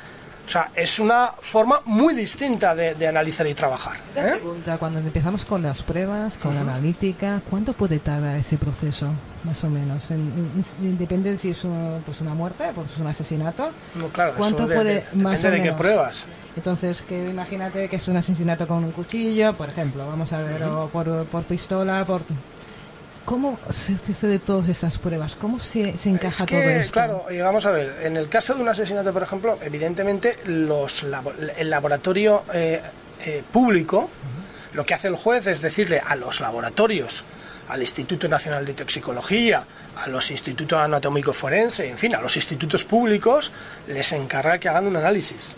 [0.51, 3.99] O sea, es una forma muy distinta de, de analizar y trabajar.
[4.17, 4.31] Una ¿eh?
[4.33, 9.07] pregunta, cuando empezamos con las pruebas, con la analítica, ¿cuánto puede tardar ese proceso,
[9.45, 10.03] más o menos?
[10.11, 10.17] En-
[10.81, 13.71] en- en- depende de si es un- pues una muerte, pues un asesinato.
[13.95, 15.81] No, claro, ¿Cuánto de- puede, de- más depende o de qué menos?
[15.81, 16.27] pruebas.
[16.57, 20.65] Entonces, que imagínate que es un asesinato con un cuchillo, por ejemplo, vamos a ver,
[20.65, 22.23] o por, por pistola, por...
[23.25, 25.37] ¿Cómo se hace de todas esas pruebas?
[25.37, 26.93] ¿Cómo se, se encaja Es que, todo esto?
[26.93, 31.05] claro, y vamos a ver, en el caso de un asesinato, por ejemplo, evidentemente los
[31.05, 32.81] labo- el laboratorio eh,
[33.25, 34.11] eh, público,
[34.73, 37.23] lo que hace el juez es decirle a los laboratorios,
[37.69, 39.65] al Instituto Nacional de Toxicología,
[39.97, 43.53] a los institutos anatómico forense, en fin, a los institutos públicos,
[43.87, 45.55] les encarga que hagan un análisis.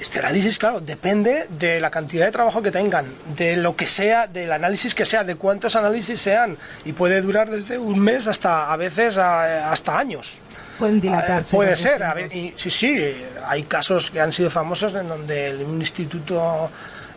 [0.00, 3.06] Este análisis, claro, depende de la cantidad de trabajo que tengan,
[3.36, 7.50] de lo que sea, del análisis que sea, de cuántos análisis sean, y puede durar
[7.50, 10.38] desde un mes hasta a veces a- hasta años.
[10.78, 11.50] Pueden Eh, dilatarse.
[11.56, 15.48] puede ser, a ver, y- sí, sí, hay casos que han sido famosos en donde
[15.48, 16.70] el- un instituto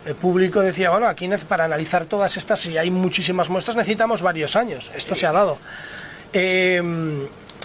[0.06, 4.56] eh, público decía, bueno, aquí para analizar todas estas, si hay muchísimas muestras, necesitamos varios
[4.56, 4.90] años.
[4.96, 5.58] Esto se ha dado.
[6.32, 6.80] Eh,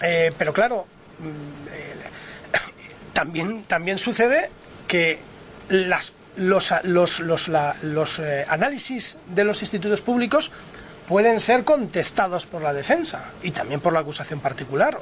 [0.02, 0.86] eh, pero claro,
[1.20, 1.94] mm, eh,
[3.14, 4.50] también, también sucede
[4.88, 5.20] que
[5.70, 6.72] las, los,
[7.20, 10.52] los, la- los, eh, análisis de los institutos públicos
[11.08, 15.00] pueden ser contestados por la defensa y también por la acusación particular.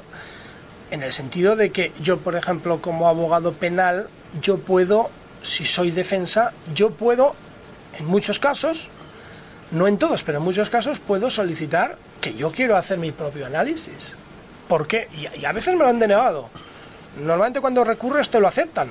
[0.90, 4.08] En el sentido de que yo, por ejemplo, como abogado penal,
[4.40, 5.10] yo puedo,
[5.42, 7.34] si soy defensa, yo puedo,
[7.98, 8.88] en muchos casos,
[9.70, 13.46] no en todos, pero en muchos casos, puedo solicitar que yo quiero hacer mi propio
[13.46, 14.14] análisis.
[14.68, 15.08] ¿Por qué?
[15.16, 16.50] Y, y a veces me lo han denegado.
[17.18, 18.88] Normalmente cuando recurres te lo aceptan.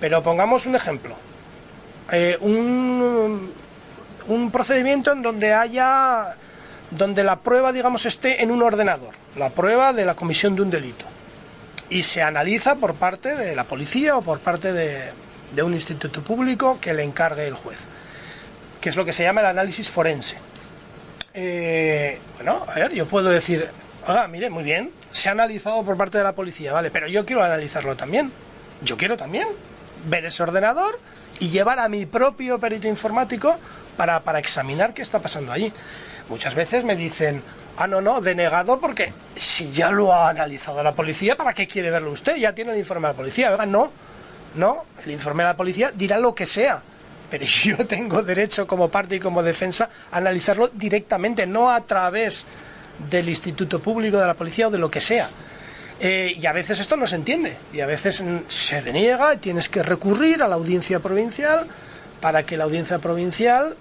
[0.00, 1.16] Pero pongamos un ejemplo.
[2.10, 3.52] Eh, un,
[4.26, 6.36] un procedimiento en donde haya
[6.90, 9.14] donde la prueba digamos esté en un ordenador.
[9.36, 11.04] La prueba de la comisión de un delito.
[11.90, 15.10] Y se analiza por parte de la policía o por parte de,
[15.52, 17.86] de un instituto público que le encargue el juez
[18.80, 20.36] que es lo que se llama el análisis forense.
[21.34, 23.68] Eh, bueno a ver yo puedo decir
[24.06, 27.24] oiga mire muy bien se ha analizado por parte de la policía vale pero yo
[27.26, 28.32] quiero analizarlo también.
[28.82, 29.48] Yo quiero también
[30.06, 30.98] ver ese ordenador
[31.40, 33.56] y llevar a mi propio perito informático
[33.96, 35.72] para, para examinar qué está pasando allí.
[36.28, 37.42] Muchas veces me dicen,
[37.76, 41.90] ah, no, no, denegado porque si ya lo ha analizado la policía, ¿para qué quiere
[41.90, 42.36] verlo usted?
[42.36, 43.50] Ya tiene el informe de la policía.
[43.52, 43.90] Oiga, no,
[44.54, 46.82] no, el informe de la policía dirá lo que sea.
[47.30, 52.46] Pero yo tengo derecho como parte y como defensa a analizarlo directamente, no a través
[53.10, 55.28] del instituto público, de la policía o de lo que sea.
[56.00, 57.56] Eh, y a veces esto no se entiende.
[57.72, 61.66] Y a veces se deniega y tienes que recurrir a la audiencia provincial
[62.20, 63.76] para que la audiencia provincial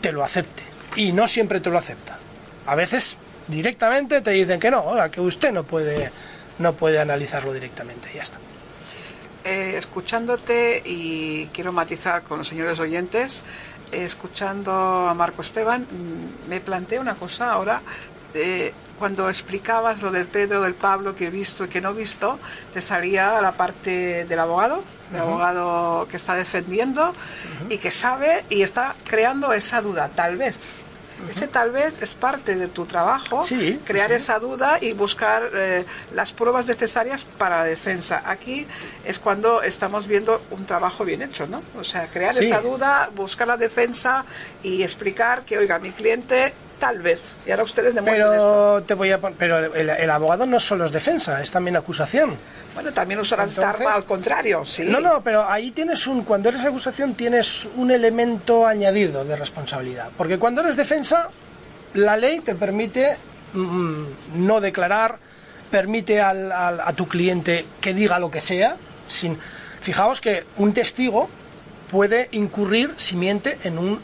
[0.00, 0.62] te lo acepte.
[0.96, 2.18] Y no siempre te lo acepta.
[2.66, 3.16] A veces
[3.46, 6.12] directamente te dicen que no oiga, que usted no puede
[6.58, 8.38] no puede analizarlo directamente ya está.
[9.44, 13.42] Eh, escuchándote y quiero matizar con los señores oyentes,
[13.92, 17.80] eh, escuchando a Marco Esteban, mm, me planteé una cosa ahora.
[18.98, 22.38] Cuando explicabas lo del Pedro, del Pablo, que he visto y que no he visto,
[22.74, 27.14] te salía la parte del abogado, del abogado que está defendiendo
[27.68, 30.56] y que sabe y está creando esa duda, tal vez.
[31.28, 34.14] Ese tal vez es parte de tu trabajo, Sí, crear sí.
[34.16, 38.22] esa duda y buscar eh, las pruebas necesarias para la defensa.
[38.24, 38.68] Aquí
[39.04, 41.60] es cuando estamos viendo un trabajo bien hecho, ¿no?
[41.76, 42.46] O sea, crear Sí.
[42.46, 44.24] esa duda, buscar la defensa
[44.62, 47.20] y explicar que, oiga, mi cliente tal vez.
[47.46, 48.74] Y ahora ustedes demuestran esto.
[48.76, 52.36] pero te voy a pero el, el abogado no solo es defensa es también acusación
[52.74, 54.84] Bueno, también usarán esta arma al contrario, sí.
[54.84, 60.08] No, no, pero ahí tienes un, cuando eres acusación tienes un elemento añadido de responsabilidad.
[60.16, 61.30] Porque cuando eres defensa,
[61.94, 63.16] la ley te permite
[63.52, 64.02] mm,
[64.46, 65.18] no declarar,
[65.70, 68.76] permite al- al- a tu cliente que diga lo que sea.
[69.08, 69.38] Sin,
[69.80, 71.28] fijaos que un testigo
[71.90, 74.00] puede incurrir si miente en un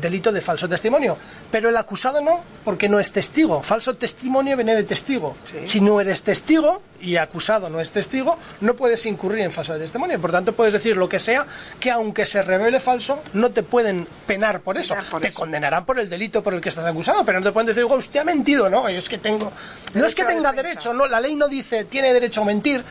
[0.00, 1.16] delito de falso testimonio.
[1.50, 3.62] Pero el acusado no, porque no es testigo.
[3.62, 5.36] Falso testimonio viene de testigo.
[5.44, 5.58] Sí.
[5.66, 10.20] Si no eres testigo y acusado no es testigo, no puedes incurrir en falso testimonio.
[10.20, 11.46] Por tanto, puedes decir lo que sea,
[11.78, 14.94] que aunque se revele falso, no te pueden penar por eso.
[14.94, 15.38] Penar por te eso.
[15.40, 17.96] condenarán por el delito por el que estás acusado, pero no te pueden decir, "Oh,
[17.96, 19.52] usted ha mentido, no, yo es que tengo...
[19.94, 22.82] No es que tenga derecho, no, la ley no dice tiene derecho a mentir,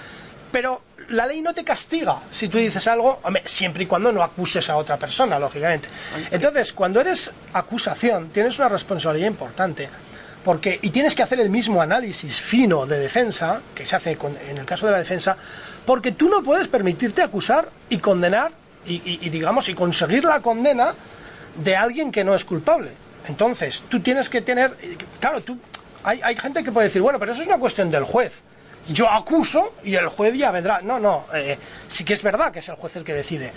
[0.51, 4.21] pero la ley no te castiga si tú dices algo, hombre, siempre y cuando no
[4.23, 5.87] acuses a otra persona, lógicamente.
[6.31, 9.89] Entonces, cuando eres acusación, tienes una responsabilidad importante.
[10.43, 14.37] Porque, y tienes que hacer el mismo análisis fino de defensa, que se hace con-
[14.47, 15.35] en el caso de la defensa,
[15.87, 18.51] porque tú no puedes permitirte acusar y condenar,
[18.85, 18.99] y,
[19.31, 20.93] digamos, y conseguir la condena
[21.55, 22.91] de alguien que no es culpable.
[23.27, 24.77] Entonces, tú tienes que tener,
[25.19, 25.57] claro, tú,
[26.03, 28.43] hay, hay gente que puede decir, bueno, pero eso es una cuestión del juez.
[28.87, 30.81] Yo acuso y el juez ya vendrá.
[30.81, 33.51] No, no, eh, sí que es verdad que es el juez el que decide.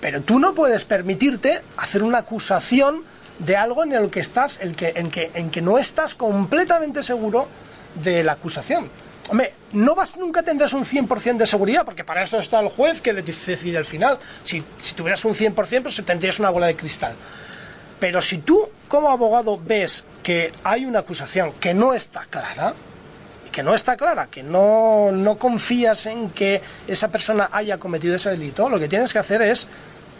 [0.00, 3.04] Pero tú no puedes permitirte hacer una acusación
[3.38, 7.02] de algo en el que estás, el que, en, que, en que no estás completamente
[7.02, 7.46] seguro
[7.94, 8.90] de la acusación.
[9.28, 13.00] Hombre, no vas, nunca tendrás un 100% de seguridad, porque para eso está el juez
[13.00, 14.18] que de- decide el final.
[14.42, 17.14] Si, si tuvieras un 100%, pues tendrías una bola de cristal.
[18.00, 22.74] Pero si tú, como abogado, ves que hay una acusación que no está clara,
[23.52, 28.30] que no está clara, que no, no confías en que esa persona haya cometido ese
[28.30, 29.68] delito, lo que tienes que hacer es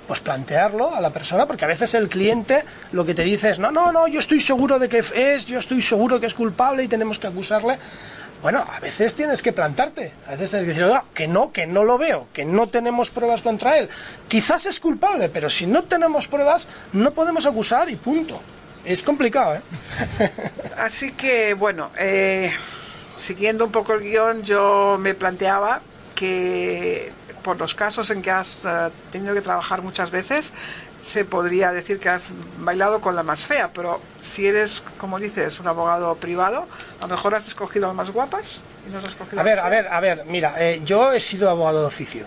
[0.07, 3.59] pues plantearlo a la persona, porque a veces el cliente lo que te dice es,
[3.59, 6.85] no, no, no, yo estoy seguro de que es, yo estoy seguro que es culpable
[6.85, 7.79] y tenemos que acusarle.
[8.42, 11.64] Bueno, a veces tienes que plantarte, a veces tienes que decir, oiga, que no, que
[11.64, 13.88] no lo veo, que no tenemos pruebas contra él.
[14.27, 18.40] Quizás es culpable, pero si no tenemos pruebas, no podemos acusar y punto.
[18.85, 19.61] Es complicado, ¿eh?
[20.77, 22.53] Así que, bueno, eh,
[23.16, 25.81] siguiendo un poco el guion, yo me planteaba
[26.14, 30.53] que por los casos en que has eh, tenido que trabajar muchas veces,
[31.01, 35.59] se podría decir que has bailado con la más fea, pero si eres, como dices,
[35.59, 36.66] un abogado privado,
[37.01, 39.57] a lo mejor has escogido a las más guapas y no has escogido A ver,
[39.57, 42.27] las a ver, a ver, mira, eh, yo he sido abogado de oficio.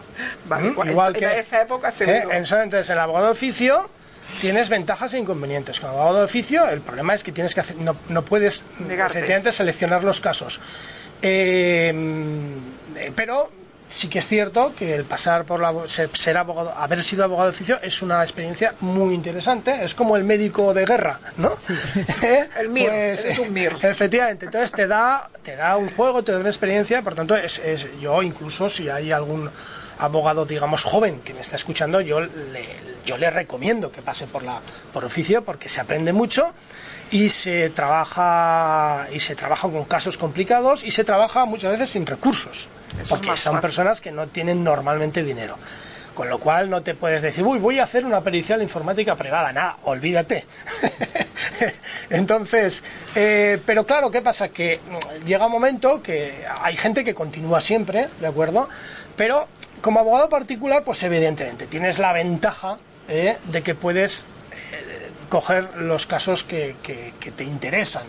[0.50, 0.71] Vale, ¿Mm?
[0.71, 2.26] igual- Igual en que esa época ¿eh?
[2.32, 3.89] En eso, entonces, el abogado de oficio
[4.41, 5.80] tienes ventajas e inconvenientes.
[5.80, 9.52] Como abogado de oficio, el problema es que tienes que hacer, no, no puedes efectivamente
[9.52, 10.60] seleccionar los casos.
[11.21, 11.93] Eh,
[12.98, 13.50] eh, pero
[13.89, 17.56] sí que es cierto que el pasar por la ser, abogado, haber sido abogado de
[17.56, 19.84] oficio es una experiencia muy interesante.
[19.84, 21.54] Es como el médico de guerra, ¿no?
[22.24, 22.50] ¿Eh?
[22.60, 23.78] El MIR, eres un MIR.
[23.82, 27.60] Efectivamente, entonces te da, te da un juego, te da una experiencia, por tanto, es,
[27.60, 29.50] es- yo incluso si hay algún
[29.98, 32.66] abogado, digamos, joven que me está escuchando, yo le,
[33.06, 34.60] yo le recomiendo que pase por la
[34.94, 36.54] por oficio porque se aprende mucho
[37.12, 42.06] y se trabaja y se trabaja con casos complicados y se trabaja muchas veces sin
[42.06, 42.68] recursos
[43.02, 45.58] Eso porque son personas que no tienen normalmente dinero.
[46.16, 49.52] Con lo cual no te puedes decir, uy, voy a hacer una pericial informática privada.
[49.52, 50.46] Nada, olvídate.
[52.10, 52.84] Entonces,
[53.16, 54.48] eh, pero claro, ¿qué pasa?
[54.48, 58.70] Que mm, llega un momento que hay gente que continúa siempre, ¿de acuerdo?
[59.18, 59.50] Pero
[59.82, 64.22] como abogado particular, pues evidentemente tienes la ventaja eh, de que puedes
[64.72, 68.04] eh, coger los casos que, que- que te interesan.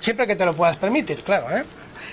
[0.00, 1.64] Siempre que te lo puedas permitir, claro, ¿eh?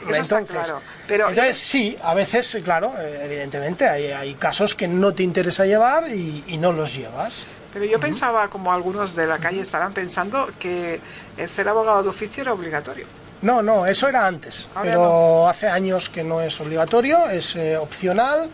[0.10, 5.14] Eso está claro, pero- entonces sí, a veces, claro, evidentemente hay, hay casos que no
[5.14, 7.46] te interesa llevar y, y no los llevas.
[7.74, 11.00] Pero yo pensaba, como algunos de la calle estarán pensando, que
[11.48, 13.06] ser abogado de oficio era obligatorio.
[13.42, 17.76] No, no, eso era antes, Ahora pero hace años que no es obligatorio, es eh,
[17.78, 18.50] opcional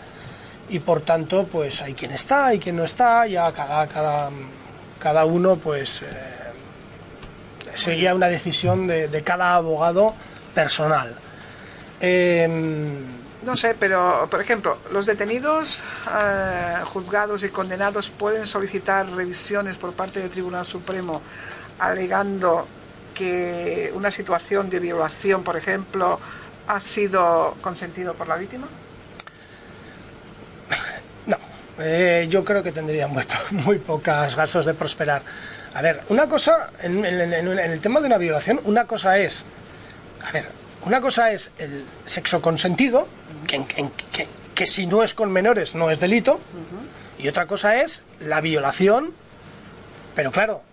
[0.69, 4.29] y por tanto, pues hay quien está, hay quien no está, ya cada, cada,
[4.99, 6.05] cada uno, pues eh,
[7.73, 10.13] sería una decisión de, de cada abogado
[10.53, 11.15] personal.
[11.99, 13.05] Em,
[13.43, 19.93] No sé, pero por ejemplo, los detenidos, eh, juzgados y condenados pueden solicitar revisiones por
[19.93, 21.21] parte del Tribunal Supremo
[21.79, 22.67] alegando
[23.13, 26.19] que una situación de violación, por ejemplo,
[26.67, 28.67] ha sido consentido por la víctima.
[31.79, 35.21] Eh, yo creo que tendría muy, muy pocas gastos de prosperar.
[35.73, 39.17] A ver, una cosa, en, en- en- en el tema de una violación, una cosa
[39.19, 39.45] es,
[40.25, 40.45] a ver,
[40.85, 43.07] una cosa es el sexo consentido,
[43.45, 46.39] que, en- en- que- que si no es con menores no es delito,
[47.19, 49.13] y otra cosa es la violación,
[50.15, 50.63] pero claro,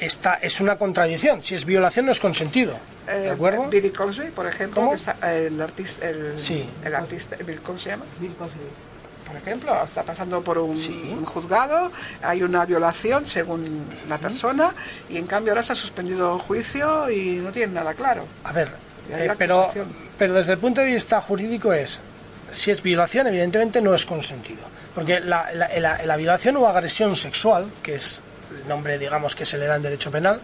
[0.00, 3.68] esta es una contradicción, si es violación no es consentido, ¿de Eh, acuerdo?
[3.68, 6.68] Billy Cosby, por ejemplo, que está- el artista, el, Sí.
[6.84, 8.04] el artista, Bill- ¿cómo se llama?
[8.20, 8.60] Bill Cosby.
[9.32, 10.90] Por ejemplo, está pasando por un, Sí.
[11.16, 11.90] un juzgado,
[12.22, 14.74] hay una violación según la persona
[15.08, 18.26] y en cambio ahora se ha suspendido el juicio y no tiene nada claro.
[18.44, 18.68] A ver,
[19.10, 19.70] eh, pero,
[20.18, 21.98] pero desde el punto de vista jurídico es,
[22.50, 24.60] si es violación, evidentemente no es consentido.
[24.94, 28.20] Porque la, la- la- la violación o agresión sexual, que es
[28.62, 30.40] el nombre digamos que se le da en derecho penal,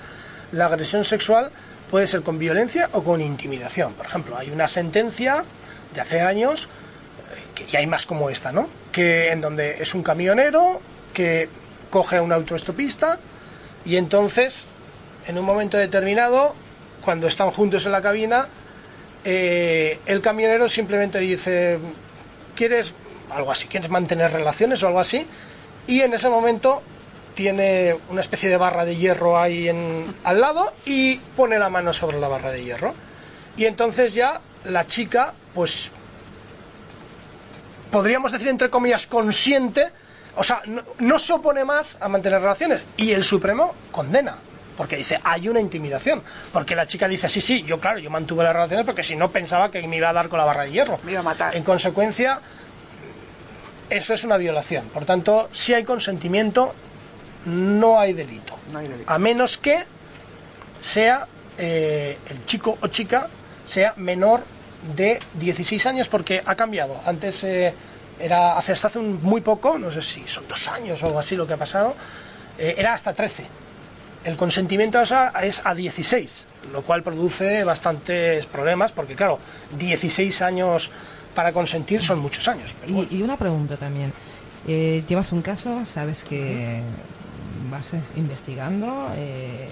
[0.52, 1.50] la agresión sexual
[1.90, 3.92] puede ser con violencia o con intimidación.
[3.92, 5.44] Por ejemplo, hay una sentencia
[5.94, 6.68] de hace años,
[7.59, 8.68] que ya hay más como esta, ¿no?
[8.92, 10.80] Que en donde es un camionero
[11.12, 11.48] que
[11.90, 13.18] coge a un autoestopista
[13.84, 14.66] y entonces,
[15.26, 16.54] en un momento determinado,
[17.04, 18.48] cuando están juntos en la cabina,
[19.24, 21.78] eh, el camionero simplemente dice,
[22.54, 22.92] ¿quieres
[23.30, 23.66] algo así?
[23.66, 25.26] ¿Quieres mantener relaciones o algo así?
[25.86, 26.82] Y en ese momento
[27.34, 29.70] tiene una especie de barra de hierro ahí
[30.24, 32.94] al lado y pone la mano sobre la barra de hierro.
[33.56, 35.92] Y entonces ya la chica, pues,
[37.91, 39.89] podríamos decir entre comillas, consiente,
[40.36, 42.84] o sea, no, no se opone más a mantener relaciones.
[42.97, 44.36] Y el Supremo condena
[44.78, 46.22] porque dice, hay una intimidación.
[46.53, 49.32] Porque la chica dice, sí, sí, yo claro, yo mantuve las relaciones porque si no
[49.32, 51.01] pensaba que me iba a dar con la barra de hierro.
[51.03, 51.57] Me iba a matar.
[51.57, 52.41] En consecuencia,
[53.91, 54.84] eso es una violación.
[54.95, 56.76] Por tanto, si hay consentimiento,
[57.45, 58.57] no hay delito.
[58.72, 59.12] No hay delito.
[59.12, 59.82] A menos que
[60.80, 61.26] sea
[61.59, 63.28] eh, el chico o chica
[63.66, 64.45] sea menor
[64.94, 67.00] de 16 años porque ha cambiado.
[67.06, 67.72] Antes eh,
[68.20, 71.18] era hace hasta hace un- muy poco, no sé si son dos años o algo
[71.18, 71.94] así lo que ha pasado,
[72.58, 73.44] eh, era hasta 13.
[74.24, 79.38] El consentimiento esa es a 16, lo cual produce bastantes problemas porque claro,
[79.78, 80.90] 16 años
[81.34, 82.74] para consentir son muchos años.
[82.80, 83.08] pero bueno.
[83.12, 84.12] Y, y una pregunta también.
[84.66, 86.82] Eh, llevas un caso, sabes que
[87.70, 89.68] vas es- investigando eh,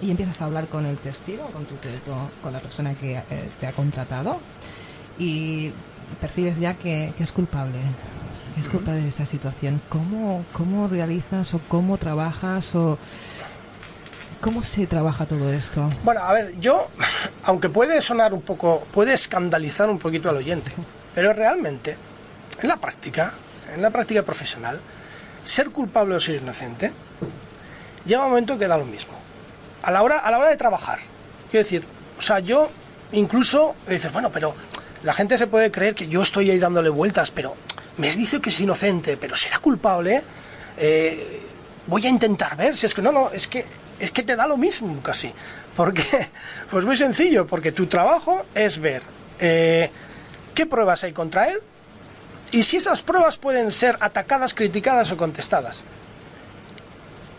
[0.00, 1.74] y empiezas a hablar con el testigo, con, tu,
[2.06, 4.38] con, con la persona que eh, te ha contratado
[5.18, 5.72] y
[6.20, 7.78] percibes ya que, que es culpable.
[8.54, 9.80] que es culpable de esta situación.
[9.88, 12.98] ¿Cómo, ¿Cómo realizas o cómo trabajas o
[14.40, 15.88] cómo se trabaja todo esto?
[16.04, 16.88] Bueno, a ver, yo,
[17.44, 20.70] aunque puede sonar un poco, puede escandalizar un poquito al oyente,
[21.14, 21.96] pero realmente,
[22.62, 23.34] en la práctica,
[23.74, 24.80] en la práctica profesional,
[25.44, 26.92] ser culpable o ser inocente,
[28.04, 29.14] llega un momento que da lo mismo.
[29.82, 30.98] A la hora, a la hora de trabajar,
[31.50, 31.84] quiero decir,
[32.18, 32.70] o sea, yo
[33.12, 34.54] incluso dices, bueno, pero
[35.02, 37.54] la gente se puede creer que yo estoy ahí dándole vueltas, pero
[37.96, 40.22] me dice que es inocente, pero será culpable.
[40.76, 41.42] Eh,
[41.86, 43.64] voy a intentar ver si es que no, no, es que
[43.98, 45.32] es que te da lo mismo casi.
[45.74, 46.04] Porque,
[46.70, 49.02] pues muy sencillo, porque tu trabajo es ver
[49.38, 49.90] eh,
[50.54, 51.60] qué pruebas hay contra él
[52.50, 55.84] y si esas pruebas pueden ser atacadas, criticadas o contestadas.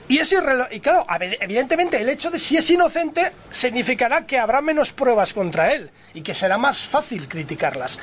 [0.09, 0.33] Y, es
[0.71, 1.05] y claro,
[1.39, 6.21] evidentemente el hecho de si es inocente significará que habrá menos pruebas contra él y
[6.21, 7.97] que será más fácil criticarlas.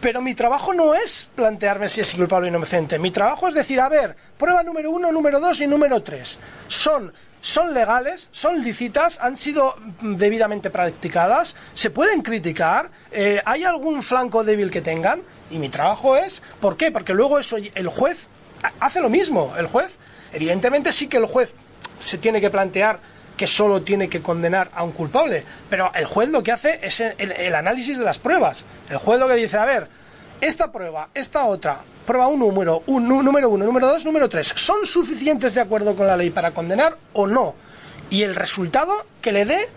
[0.00, 3.00] Pero mi trabajo no es plantearme si es culpable o inocente.
[3.00, 6.38] Mi trabajo es decir, a ver, prueba número uno, número dos y número tres.
[6.68, 14.04] Son, son legales, son lícitas, han sido debidamente practicadas, se pueden criticar, eh, hay algún
[14.04, 15.22] flanco débil que tengan.
[15.50, 16.92] Y mi trabajo es, ¿por qué?
[16.92, 18.28] Porque luego eso el juez
[18.62, 19.52] ha- hace lo mismo.
[19.58, 19.96] El juez,
[20.32, 21.54] evidentemente sí que el juez
[21.98, 23.00] se tiene que plantear
[23.36, 25.44] que solo tiene que condenar a un culpable.
[25.70, 28.64] Pero el juez lo que hace es el, análisis de las pruebas.
[28.90, 29.88] El juez lo que dice, a ver,
[30.40, 34.84] esta prueba, esta otra, prueba un número, un número uno, número dos, número tres, ¿son
[34.86, 37.54] suficientes de acuerdo con la ley para condenar o no?
[38.10, 39.68] Y el resultado que le dé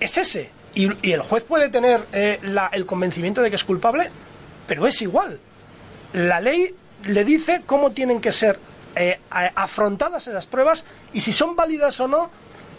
[0.00, 0.50] es ese.
[0.74, 4.08] Y, y el juez puede tener eh, la- el convencimiento de que es culpable,
[4.66, 5.38] pero es igual
[6.14, 6.74] la ley
[7.04, 8.58] le dice cómo tienen que ser
[8.96, 12.30] eh, afrontadas esas pruebas y si son válidas o no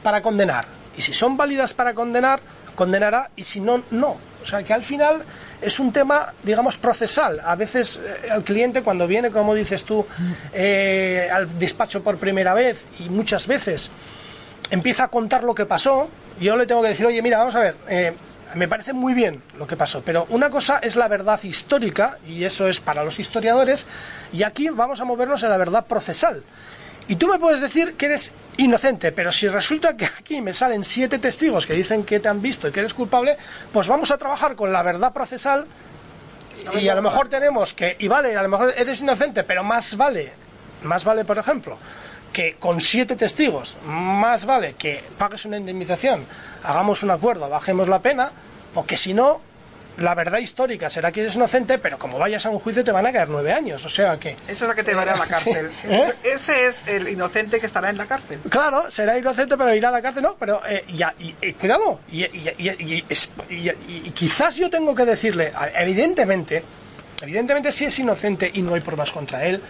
[0.02, 0.66] para condenar.
[0.98, 2.40] Y si son válidas para condenar,
[2.76, 4.18] condenará y si no, no.
[4.42, 5.24] O sea que al final
[5.62, 7.40] es un tema, digamos, procesal.
[7.44, 10.06] A veces eh, el cliente cuando viene, como dices tú,
[10.54, 13.90] eh, al despacho por primera vez y muchas veces
[14.70, 16.10] empieza a contar lo que pasó,
[16.40, 18.14] yo le tengo que decir, oye, mira, vamos a ver, eh,
[18.56, 22.44] me parece muy bien lo que pasó, pero una cosa es la verdad histórica, y
[22.44, 23.86] eso es para los historiadores,
[24.32, 26.44] y aquí vamos a movernos en la verdad procesal.
[27.08, 30.84] Y tú me puedes decir que eres inocente, pero si resulta que aquí me salen
[30.84, 33.38] siete testigos que dicen que te han visto y que eres culpable,
[33.74, 35.66] pues vamos a trabajar con la verdad procesal
[36.80, 39.98] y a lo mejor tenemos que, y vale, a lo mejor eres inocente, pero más
[39.98, 40.32] vale,
[40.84, 41.78] más vale, por ejemplo,
[42.34, 46.26] que con siete testigos, más vale que pagues una indemnización,
[46.64, 48.32] hagamos un acuerdo, bajemos la pena,
[48.74, 49.40] porque si no,
[49.98, 53.06] la verdad histórica será que eres inocente, pero como vayas a un juicio te van
[53.06, 54.32] a caer nueve años, o sea que...
[54.48, 55.70] Eso es lo que te va a la cárcel.
[55.82, 55.88] Sí.
[55.90, 56.14] ¿Eh?
[56.24, 58.40] Ese es el inocente que estará en la cárcel.
[58.50, 61.36] Claro, será inocente, pero irá a la cárcel, no, pero eh, ya, y,
[63.88, 66.64] y quizás yo tengo que decirle, evidentemente,
[67.22, 69.62] evidentemente si es inocente y no hay pruebas contra él,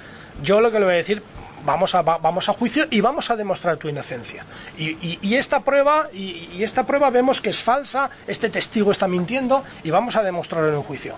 [0.42, 1.22] yo lo que le voy a decir,
[1.66, 4.44] vamos a, va- vamos a juicio y vamos a demostrar tu inocencia.
[4.78, 8.92] Y, y- y esta prueba, y, y esta prueba vemos que es falsa, este testigo
[8.92, 11.16] está mintiendo y vamos a demostrarlo en un juicio.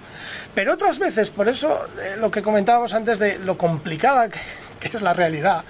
[0.54, 4.40] Pero otras veces, por eso eh, lo que comentábamos antes de lo complicada que-
[4.80, 5.64] que es la realidad,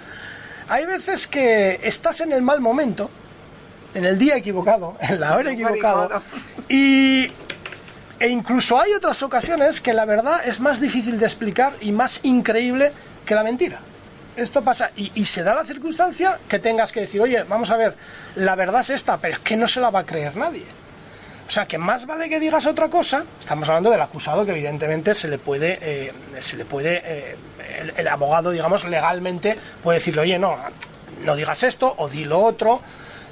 [0.67, 3.09] hay veces que estás en el mal momento,
[3.93, 6.21] en el día equivocado, en la hora equivocada,
[6.67, 7.31] y
[8.19, 12.19] e incluso hay otras ocasiones que la verdad es más difícil de explicar y más
[12.23, 12.91] increíble
[13.25, 13.79] que la mentira.
[14.35, 17.77] Esto pasa y, y, se da la circunstancia que tengas que decir, oye, vamos a
[17.77, 17.95] ver,
[18.35, 20.65] la verdad es esta, pero es que no se la va a creer nadie.
[21.47, 23.23] O sea, que más vale que digas otra cosa.
[23.39, 27.35] Estamos hablando del acusado, que evidentemente se le puede, eh, se le puede, eh,
[27.97, 30.57] el, abogado, digamos, legalmente puede decirle, oye, no,
[31.23, 32.81] no digas esto o di lo otro.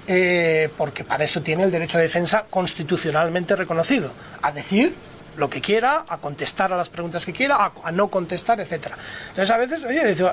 [0.05, 4.93] Eh, porque para eso tiene el derecho de defensa constitucionalmente reconocido, a decir
[5.37, 8.97] lo que quiera, a contestar a las preguntas que quiera, a, a no contestar, etcétera.
[9.29, 10.25] Entonces a veces, oye, dice,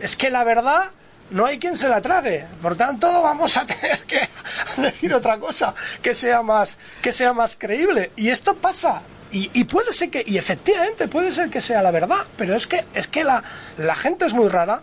[0.00, 0.90] es que la verdad
[1.30, 2.46] no hay quien se la trague.
[2.62, 4.28] Por tanto, vamos a tener que
[4.76, 8.12] decir otra cosa que sea más, que sea más creíble.
[8.16, 9.02] Y esto pasa.
[9.30, 12.66] Y, y, puede ser que, y efectivamente puede ser que sea la verdad, pero es
[12.66, 13.44] que, es que la,
[13.76, 14.80] la gente es muy rara,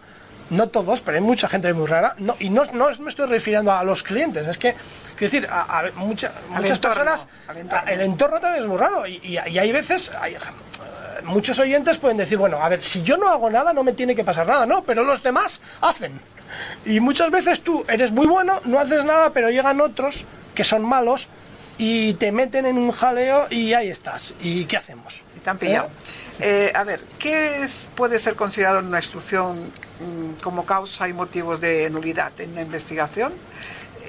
[0.52, 3.72] no todos, pero hay mucha gente muy rara, no, y no, no me estoy refiriendo
[3.72, 7.92] a los clientes, es que, es decir, a, a mucha, muchas entorno, personas, entorno.
[7.92, 10.38] El entorno también es muy raro, y, y, y hay veces, hay,
[11.26, 14.16] muchos oyentes pueden decir, bueno, a ver, si yo no hago nada no me tiene
[14.16, 16.22] que pasar nada, no, pero los demás hacen.
[16.86, 20.24] Y muchas veces tú eres muy bueno, no haces nada, pero llegan otros
[20.54, 21.28] que son malos
[21.78, 24.34] y te meten en un jaleo y ahí estás.
[24.42, 25.22] ¿Y qué hacemos?
[25.36, 25.88] Y te han pillado.
[26.40, 26.70] ¿Eh?
[26.70, 31.14] Eh, a ver, ¿qué es, puede ser considerado en una instrucción mmm, como causa y
[31.14, 33.34] motivos de nulidad en una investigación?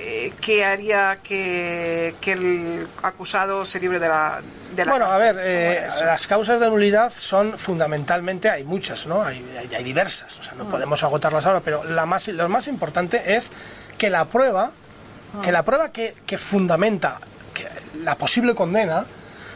[0.08, 4.40] Eh, ¿Qué haría que, que, el acusado se libre de la...
[4.72, 9.24] De la bueno, a ver, eh, las causas de nulidad son fundamentalmente, hay muchas, ¿no?
[9.24, 10.70] Hay, hay, hay diversas, o sea, no mm.
[10.70, 13.50] podemos agotarlas ahora, pero la más, lo más importante es
[13.98, 14.70] que la prueba,
[15.32, 15.40] mm.
[15.40, 17.18] que la prueba que, que fundamenta
[17.52, 17.66] que
[18.04, 19.06] la posible condena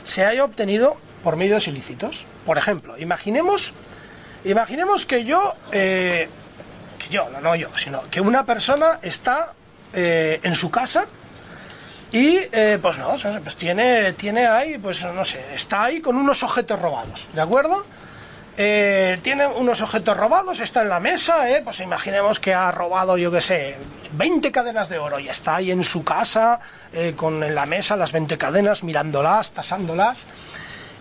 [0.03, 2.25] se haya obtenido por medios ilícitos.
[2.45, 3.73] Por ejemplo, imaginemos,
[4.45, 6.29] imaginemos que yo, eh,
[6.99, 9.53] que yo, no, no yo, sino que una persona está
[9.93, 11.07] eh, en su casa
[12.13, 16.43] y eh, pues no, pues tiene, tiene ahí, pues no sé, está ahí con unos
[16.43, 17.85] objetos robados, ¿de acuerdo?
[18.57, 23.31] Eh, tiene unos objetos robados, está en la mesa, pues imaginemos que ha robado, yo
[23.31, 23.77] qué sé,
[24.13, 26.61] 20 cadenas de oro y está ahí en su casa
[27.17, 30.27] con en la mesa las 20 cadenas, mirándolas, tasándolas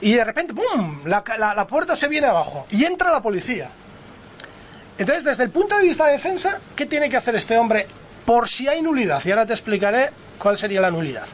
[0.01, 3.69] y de repente, ¡pum!, la, la, la puerta se viene abajo y entra la policía.
[4.97, 7.87] Entonces, desde el punto de vista de defensa, ¿qué tiene que hacer este hombre
[8.29, 9.23] por si hay nulidad?
[9.25, 11.25] Y ahora te explicaré cuál sería la nulidad.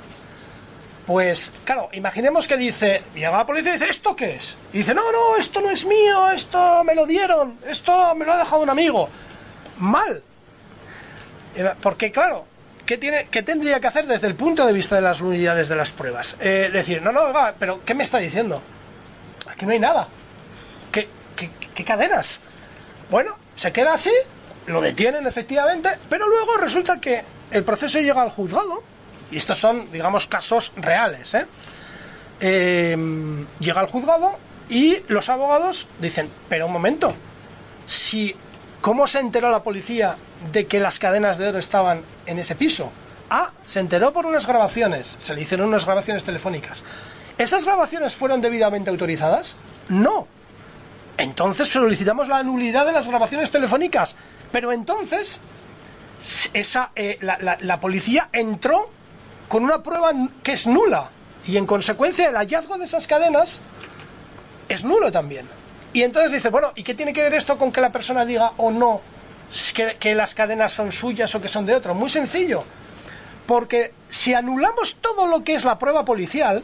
[1.05, 4.55] Pues, claro, imaginemos que dice, llega la policía y dice, ¿esto qué es?
[4.71, 8.31] Y dice, no, no, esto no es mío, esto me lo dieron, esto me lo
[8.31, 9.09] ha dejado un amigo.
[9.79, 10.23] Mal.
[11.81, 12.45] Porque, claro,
[12.85, 15.75] ¿qué, tiene, qué tendría que hacer desde el punto de vista de las nulidades de
[15.75, 16.37] las pruebas?
[16.39, 18.61] Eh, decir, no, no, oiga, pero ¿qué me está diciendo?
[19.47, 20.07] Aquí no hay nada.
[20.93, 22.39] ¿Qué, qué, qué cadenas?
[23.11, 24.13] Bueno, se queda así,
[24.67, 28.83] lo detienen efectivamente, pero luego resulta que el proceso llega al juzgado,
[29.31, 31.45] y estos son, digamos, casos reales, ¿eh?
[32.39, 32.97] Eh,
[33.59, 34.37] llega al juzgado
[34.69, 37.15] y los abogados dicen, pero un momento,
[37.87, 38.35] si,
[38.81, 40.17] ¿cómo se enteró la policía
[40.51, 42.91] de que las cadenas de oro estaban en ese piso?
[43.29, 46.83] Ah, se enteró por unas grabaciones, se le hicieron unas grabaciones telefónicas.
[47.37, 49.55] ¿Esas grabaciones fueron debidamente autorizadas?
[49.87, 50.27] No.
[51.17, 54.15] Entonces solicitamos la nulidad de las grabaciones telefónicas.
[54.55, 55.37] Pero entonces,
[56.53, 58.89] esa, eh, la, la, policía entró
[59.49, 61.09] con una prueba que es nula.
[61.45, 63.59] Y en consecuencia el hallazgo de esas cadenas
[64.69, 65.45] es nulo también.
[65.91, 68.53] Y entonces dice, bueno, ¿y qué tiene que ver esto con que la persona diga
[68.55, 69.01] o no
[69.73, 71.93] que, que las cadenas son suyas o que son de otro?
[71.93, 72.63] Muy sencillo.
[73.45, 76.63] Porque si anulamos todo lo que es la prueba policial,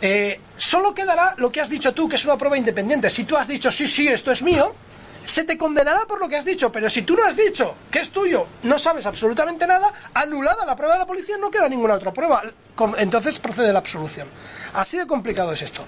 [0.00, 3.10] eh, solo quedará lo que has dicho tú, que es una prueba independiente.
[3.10, 4.72] Si tú has dicho, sí, sí, esto es mío,
[5.24, 8.00] se te condenará por lo que has dicho, pero si tú no has dicho que
[8.00, 11.94] es tuyo, no sabes absolutamente nada, anulada la prueba de la policía, no queda ninguna
[11.94, 12.42] otra prueba.
[12.98, 14.28] Entonces procede la absolución.
[14.72, 15.84] Así de complicado es esto.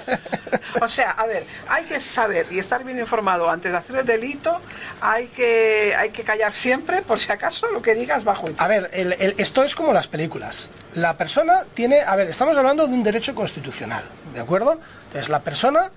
[0.80, 4.06] o sea, a ver, hay que saber y estar bien informado antes de hacer el
[4.06, 4.60] delito,
[5.00, 8.90] hay que, hay que callar siempre, por si acaso lo que digas bajo A ver,
[8.92, 10.68] el, el, esto es como las películas.
[10.94, 14.04] La persona tiene, a ver, estamos hablando de un derecho constitucional,
[14.34, 14.78] ¿de acuerdo?
[15.06, 15.90] Entonces la persona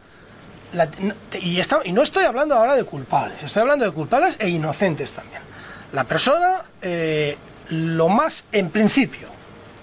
[0.76, 0.90] la,
[1.42, 5.12] y, está, y, no estoy hablando ahora de culpables, estoy hablando de culpables e inocentes
[5.12, 5.42] también.
[5.92, 7.38] La persona, eh,
[7.70, 9.28] lo más en principio,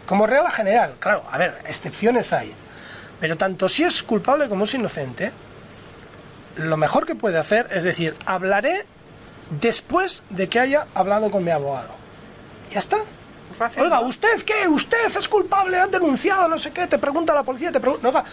[0.07, 2.53] como regla general, claro, a ver, excepciones hay,
[3.19, 5.33] pero tanto si es culpable como es inocente,
[6.57, 8.85] lo mejor que puede hacer es decir, hablaré
[9.61, 11.91] después de que haya hablado con mi abogado.
[12.73, 12.99] Ya está.
[13.57, 14.07] Fácil, Oiga, ¿no?
[14.07, 14.67] ¿usted qué?
[14.67, 15.79] ¿Usted es culpable?
[15.79, 16.49] ¿Ha denunciado?
[16.49, 16.87] No sé qué.
[16.87, 18.25] Te pregunta la policía, te pregunta...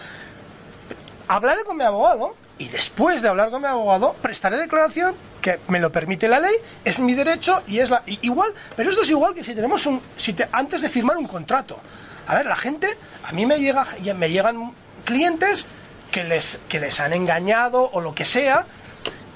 [1.28, 5.80] Hablaré con mi abogado y después de hablar con mi abogado prestaré declaración que me
[5.80, 6.54] lo permite la ley,
[6.84, 10.00] es mi derecho y es la igual, pero esto es igual que si tenemos un
[10.16, 11.80] si te- antes de firmar un contrato.
[12.26, 12.86] A ver, la gente,
[13.24, 14.74] a mí me llega me llegan
[15.06, 15.66] clientes
[16.12, 18.66] que les que les han engañado o lo que sea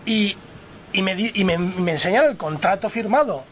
[0.05, 0.37] y,
[0.93, 3.43] y, me, y me, me enseñan el contrato firmado.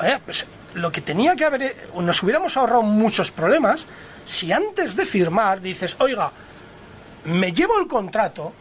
[0.00, 3.86] Oye, pues lo que tenía que haber, nos hubiéramos ahorrado muchos problemas
[4.24, 6.32] si antes de firmar dices, oiga,
[7.24, 8.52] me llevo el contrato,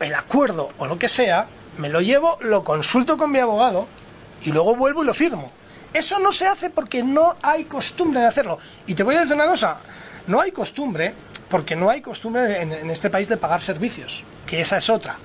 [0.00, 1.46] el acuerdo o lo que sea,
[1.78, 3.86] me lo llevo, lo consulto con mi abogado
[4.44, 5.52] y luego vuelvo y lo firmo.
[5.92, 8.58] Eso no se hace porque no hay costumbre de hacerlo.
[8.86, 9.78] Y te voy a decir una cosa,
[10.26, 11.14] no hay costumbre
[11.48, 15.16] porque no hay costumbre en, este país de pagar servicios, que esa es otra.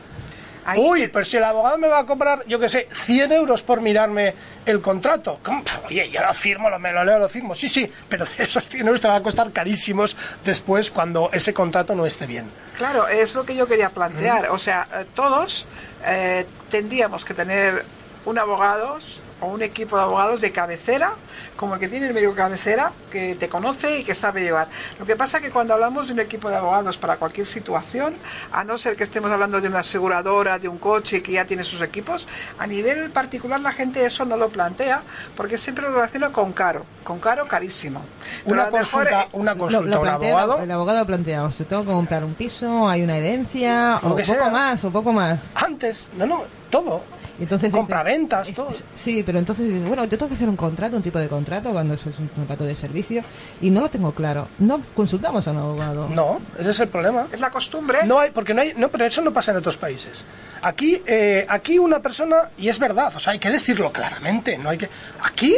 [0.65, 3.61] Ahí- Uy, pero si el abogado me va a cobrar, yo qué sé, 100 euros
[3.61, 4.33] por mirarme
[4.65, 5.39] el contrato.
[5.43, 5.61] ¿Cómo?
[5.87, 7.53] Oye, yo lo firmo, lo, me lo leo, lo firmo.
[7.53, 11.93] Sí, sí, pero esos 100 euros te van a costar carísimos después cuando ese contrato
[11.93, 12.49] no esté bien.
[12.77, 14.49] Claro, es lo que yo quería plantear.
[14.49, 15.67] O sea, eh, todos
[16.05, 17.85] eh, tendríamos que tener
[18.25, 18.97] un abogado
[19.45, 21.13] o un equipo de abogados de cabecera,
[21.55, 24.67] como el que tiene el médico cabecera, que te conoce y que sabe llevar.
[24.99, 28.15] Lo que pasa que cuando hablamos de un equipo de abogados para cualquier situación,
[28.51, 31.63] a no ser que estemos hablando de una aseguradora, de un coche que ya tiene
[31.63, 32.27] sus equipos,
[32.57, 35.01] a nivel particular la gente eso no lo plantea,
[35.35, 38.01] porque siempre lo relaciona con caro, con caro carísimo.
[38.43, 40.59] Pero Una mejor, consulta, eh, una consulta lo un abogado.
[40.59, 44.39] El abogado plantea, usted tengo que comprar un piso, hay una herencia, o que poco
[44.43, 44.49] sea.
[44.49, 45.39] más, o poco más.
[45.55, 47.03] Antes, no, no, todo.
[47.37, 48.69] Entonces Compraventas, todo.
[48.69, 51.27] es- Sí, pero entonces dice, bueno, yo tengo que hacer un contrato, un tipo de
[51.27, 53.23] contrato, cuando eso es un contrato de servicio,
[53.61, 54.47] y no lo tengo claro.
[54.59, 56.07] No consultamos a un abogado.
[56.09, 57.27] No, ese es el problema.
[57.33, 57.99] es la costumbre.
[58.05, 60.23] No hay, porque no hay, no, pero eso no pasa en otros países.
[60.61, 64.69] Aquí, eh, aquí una persona, y es verdad, o sea, hay que decirlo claramente, no
[64.69, 64.89] hay que,
[65.21, 65.57] aquí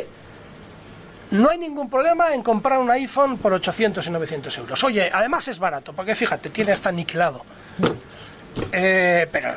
[1.29, 4.83] no hay ningún problema en comprar un iPhone por 800 y 900 euros.
[4.83, 7.43] Oye, además es barato, porque fíjate, tiene hasta aniquilado.
[8.71, 9.49] Eh, pero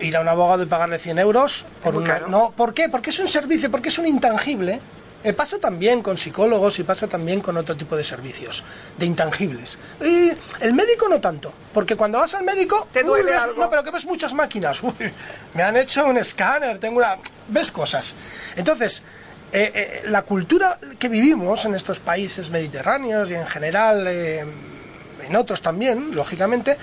[0.00, 2.28] ir a un abogado y pagarle 100 euros por una- caro.
[2.28, 2.88] no, ¿por qué?
[2.88, 4.80] Porque es un servicio, porque es un intangible.
[5.24, 8.62] Eh, pasa también con psicólogos y pasa también con otro tipo de servicios,
[8.96, 9.76] de intangibles.
[10.00, 10.30] Y
[10.60, 12.86] el médico no tanto, porque cuando vas al médico...
[12.92, 13.60] ¿Te duele ves- algo?
[13.60, 14.80] No, pero que ves muchas máquinas.
[14.82, 14.92] Uy,
[15.54, 17.16] me han hecho un escáner, tengo una...
[17.48, 18.14] Ves cosas.
[18.54, 19.02] Entonces,
[19.50, 25.60] eh, eh, la cultura que vivimos en estos países mediterráneos y en general en otros
[25.62, 26.76] también, lógicamente,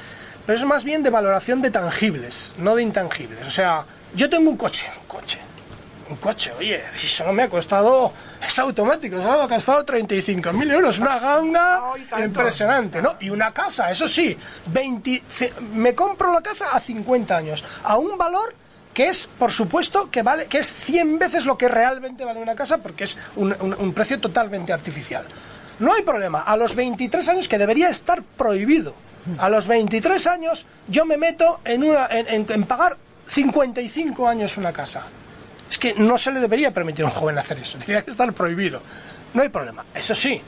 [0.45, 3.45] pero es más bien de valoración de tangibles, no de intangibles.
[3.47, 5.39] O sea, yo tengo un coche, un coche,
[6.09, 8.13] un coche, oye, y solo me ha costado,
[8.45, 11.81] es automático, solo me ha costado 35.000 euros, una ganga
[12.25, 13.15] impresionante, ¿no?
[13.19, 14.37] Y una casa, eso sí,
[14.67, 18.53] 20, ce- me compro la casa a 50 años, a un valor
[18.93, 22.55] que es, por supuesto, que vale, que es 100 veces lo que realmente vale una
[22.55, 25.25] casa, porque es un, un- un precio totalmente artificial.
[25.79, 28.93] No hay problema, a los 23 años, que debería estar prohibido,
[29.37, 32.97] a los 23 años yo me meto en, una, en, en- en pagar
[33.27, 35.03] 55 años una casa.
[35.69, 38.81] Es que no se le debería permitir a un joven hacer eso, debería estar prohibido.
[39.33, 39.83] No hay problema.
[39.93, 40.41] Eso sí,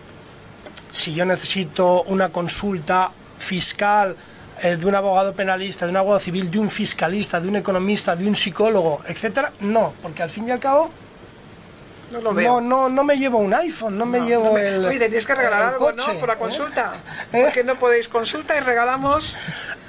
[0.91, 4.15] si yo necesito una consulta fiscal
[4.61, 8.15] eh, de un abogado penalista, de un abogado civil, de un fiscalista, de un economista,
[8.15, 10.89] de un psicólogo, etcétera, no, porque al fin y al cabo
[12.11, 12.61] No lo veo.
[12.61, 14.85] no, no, no me llevo un iPhone, no me llevo el.
[14.85, 16.19] Oye, tenéis que regalar algo, coche, ¿no?
[16.19, 16.37] Por la ¿eh?
[16.37, 16.93] consulta.
[17.33, 17.41] ¿Eh?
[17.43, 19.35] Porque no podéis consulta y regalamos.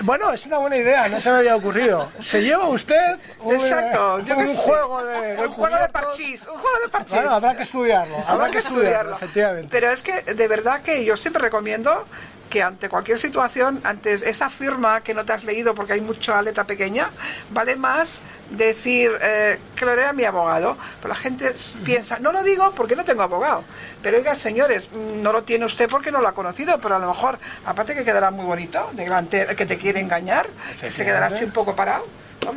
[0.02, 2.10] Bueno, es una buena idea, no se me había ocurrido.
[2.18, 4.56] ¿Se lleva usted un, Exacto, eh, yo un sé.
[4.56, 6.46] juego de, de un juego de parchís.
[6.46, 7.14] Un juego de parchís.
[7.14, 9.68] Bueno, habrá que estudiarlo, habrá, que estudiarlo, efectivamente.
[9.70, 12.04] Pero es que de verdad que yo siempre recomiendo
[12.48, 16.40] que ante cualquier situación, antes esa firma que no te has leído porque hay mucha
[16.42, 17.10] letra pequeña,
[17.50, 18.20] vale más
[18.50, 20.76] decir eh, que lo lea mi abogado.
[21.00, 23.64] Pero la gente piensa, no lo digo porque no tengo abogado.
[24.02, 26.98] Pero oiga, señores, mm, no lo tiene usted porque no lo ha conocido, pero a
[26.98, 30.48] lo mejor, aparte que quedará muy bonito, delante el que te quiere engañar,
[30.80, 32.06] que se quedará así un poco parado.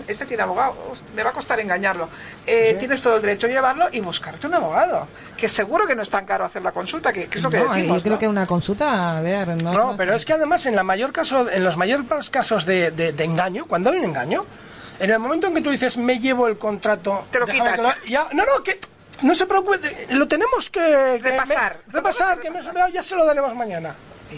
[0.07, 0.75] Ese tiene abogado,
[1.15, 2.07] me va a costar engañarlo.
[2.45, 6.01] Eh, Tienes todo el derecho a llevarlo y buscarte un abogado, que seguro que no
[6.01, 7.97] es tan caro hacer la consulta, que, que es lo que No, decimos.
[7.97, 8.19] yo creo ¿no?
[8.19, 9.73] que una consulta, a ver, no.
[9.73, 13.11] No, pero es que además en la mayor caso, en los mayores casos de, de-
[13.13, 14.45] de engaño, cuando hay un engaño,
[14.99, 17.75] en el momento en que tú dices me llevo el contrato, Te lo quitan.
[17.75, 18.79] que lo- ya, no, no, que
[19.23, 21.77] no se preocupe, lo tenemos que, que Repasar.
[21.87, 22.59] me- repasar, que me
[22.93, 23.95] ya se lo daremos mañana.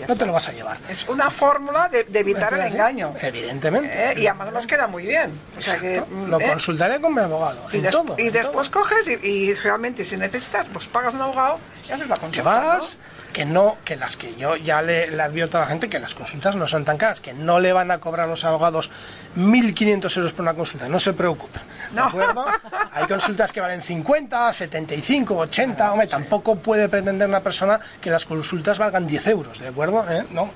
[0.08, 0.78] No te lo vas a llevar.
[0.90, 3.14] Es una fórmula de, de evitar el engaño.
[3.22, 3.90] Evidentemente.
[4.12, 5.40] Eh, y además nos queda muy bien.
[5.58, 7.62] O sea que, mm, Lo eh, consultaré con mi abogado.
[7.72, 8.82] y, en des- todo, y en después todo.
[8.84, 12.50] coges y, y realmente si necesitas, pues pagas un abogado y haces la que consulta.
[12.50, 13.34] vas, ¿no?
[13.34, 16.14] que no, que las que yo ya le, le advierto a la gente que las
[16.14, 18.92] consultas no son tan caras, que no le van a cobrar los abogados
[19.36, 21.60] 1.500 euros por una consulta, no se preocupe.
[21.94, 22.08] ¿De No.
[22.08, 22.46] acuerdo?
[22.92, 28.26] Hay consultas que valen 50, 75, 80, hombre, tampoco puede pretender una persona que las
[28.26, 30.06] consultas valgan 10 euros, ¿de acuerdo?
[30.12, 30.26] ¿Eh?
[30.32, 30.50] No,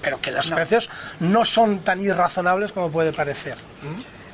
[0.00, 0.56] pero que los No.
[0.56, 0.88] precios
[1.20, 3.56] no son tan irrazonables como puede parecer.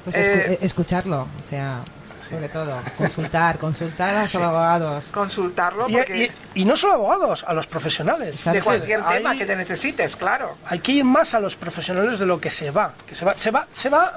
[0.05, 1.81] Pues Eh, escu- eh, escucharlo, o sea,
[2.27, 5.05] sobre todo, consultar, consultar a los abogados.
[5.11, 8.35] Consultarlo Y, porque y- y no solo abogados, a los profesionales.
[8.37, 8.53] Exacto.
[8.59, 10.57] de cualquier tema hay- que te necesites, claro.
[10.67, 12.93] hay que ir más a los profesionales de lo que se va.
[13.07, 14.13] Que se va, se va, se va.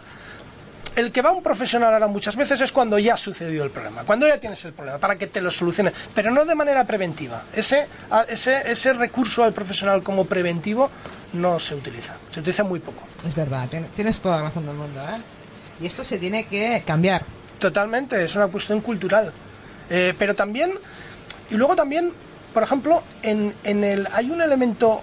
[0.95, 3.71] El que va a un profesional ahora muchas veces es cuando ya ha sucedido el
[3.71, 6.85] problema, cuando ya tienes el problema, para que te lo solucione, pero no de manera
[6.85, 7.43] preventiva.
[7.53, 10.91] Ese, a- ese, ese recurso al profesional como preventivo
[11.33, 13.01] no se utiliza, se utiliza muy poco.
[13.27, 15.19] Es verdad, tien- tienes toda la razón del mundo, ¿eh?
[15.81, 17.23] Y esto se tiene que cambiar.
[17.57, 19.33] Totalmente, es una cuestión cultural.
[19.89, 20.73] Eh, pero también,
[21.49, 22.13] y luego también,
[22.53, 25.01] por ejemplo, en, en el, hay un elemento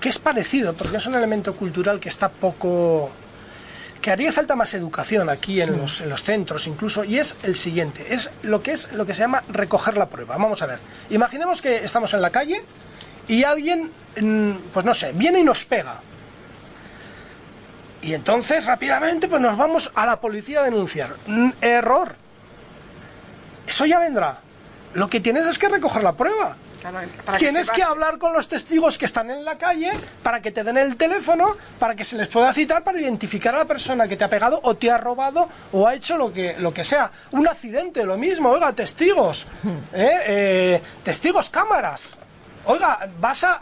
[0.00, 3.10] que es parecido, porque es un elemento cultural que está poco
[4.04, 7.56] que haría falta más educación aquí en los, en los centros incluso, y es el
[7.56, 10.36] siguiente, es lo que es lo que se llama recoger la prueba.
[10.36, 10.78] Vamos a ver,
[11.08, 12.62] imaginemos que estamos en la calle
[13.28, 13.90] y alguien,
[14.20, 16.02] mm, pues no sé, viene y nos pega.
[18.02, 21.16] Y entonces rápidamente pues nos vamos a la policía a denunciar.
[21.26, 22.14] Mm, error.
[23.66, 24.40] Eso ya vendrá.
[24.92, 26.58] Lo que tienes es que recoger la prueba.
[26.84, 29.90] Claro, para que Tienes que, hablar con los testigos que están en la calle
[30.22, 33.58] para que te den el teléfono, para que se les pueda citar para identificar a
[33.58, 36.56] la persona que te ha pegado o te ha robado o ha hecho lo que,
[36.58, 37.10] lo que sea.
[37.30, 39.46] Un accidente, lo mismo, oiga, testigos.
[39.94, 40.18] ¿eh?
[40.26, 42.18] Eh, testigos, cámaras.
[42.66, 43.58] Oiga, vas a,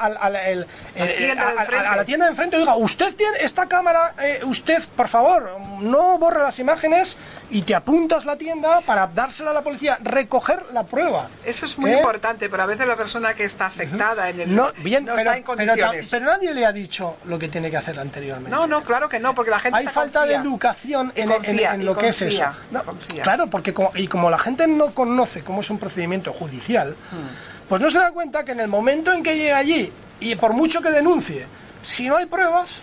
[0.46, 4.40] el- eh, tienda de a- la tienda de enfrente, oiga, usted tiene esta cámara, eh,
[4.44, 7.16] usted, por favor, no borre las imágenes
[7.50, 11.28] y te apuntas la tienda para dársela a la policía, recoger la prueba.
[11.44, 11.96] Eso es muy ¿Eh?
[11.96, 15.30] importante, pero a veces la persona que está afectada en el No, bien, no pero,
[15.30, 16.08] está en condiciones.
[16.10, 18.50] pero nadie le ha dicho lo que tiene que hacer anteriormente.
[18.50, 20.38] no, no, claro que no, porque la gente Hay falta confía.
[20.38, 22.44] de educación en, confía, en- en y lo que es eso.
[22.70, 22.82] No,
[23.22, 27.61] claro, porque como, y como la gente no conoce cómo es un procedimiento judicial, Hmm.
[27.72, 30.52] Pues no se da cuenta que en el momento en que llega allí, y por
[30.52, 31.46] mucho que denuncie,
[31.80, 32.80] si no hay pruebas,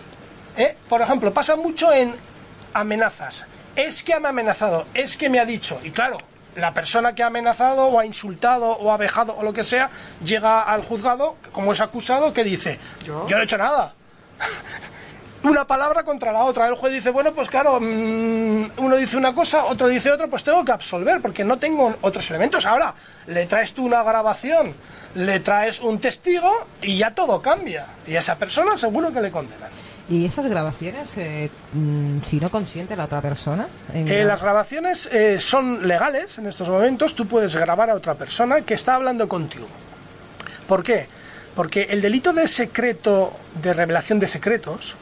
[0.58, 0.76] ¿eh?
[0.90, 2.16] por ejemplo, pasa mucho en
[2.74, 3.46] amenazas.
[3.76, 5.80] Es que me ha amenazado, es que me ha dicho.
[5.84, 6.18] Y claro,
[6.56, 9.92] la persona que ha amenazado o ha insultado o ha vejado o lo que sea,
[10.26, 13.28] llega al juzgado, como es acusado, que dice, ¿Yo?
[13.28, 13.94] yo no he hecho nada
[15.44, 16.68] una palabra contra la otra.
[16.68, 20.44] El juez dice, bueno, pues claro, mm, uno dice una cosa, otro dice otra, pues
[20.44, 22.66] tengo que absolver porque no tengo otros elementos.
[22.66, 22.94] Ahora,
[23.28, 24.74] le traes tú una grabación,
[25.16, 27.88] le traes un testigo y ya todo cambia.
[28.08, 29.70] Y a esa persona seguro que le condenan.
[30.10, 33.68] ¿Y esas grabaciones, eh, mm, si no consiente la otra persona?
[33.94, 37.14] en Eh, las grabaciones eh, son legales en estos momentos.
[37.14, 39.68] Tú puedes grabar a otra persona que está hablando contigo.
[40.68, 41.08] ¿Por qué?
[41.54, 44.96] Porque el delito de secreto, de revelación de secretos,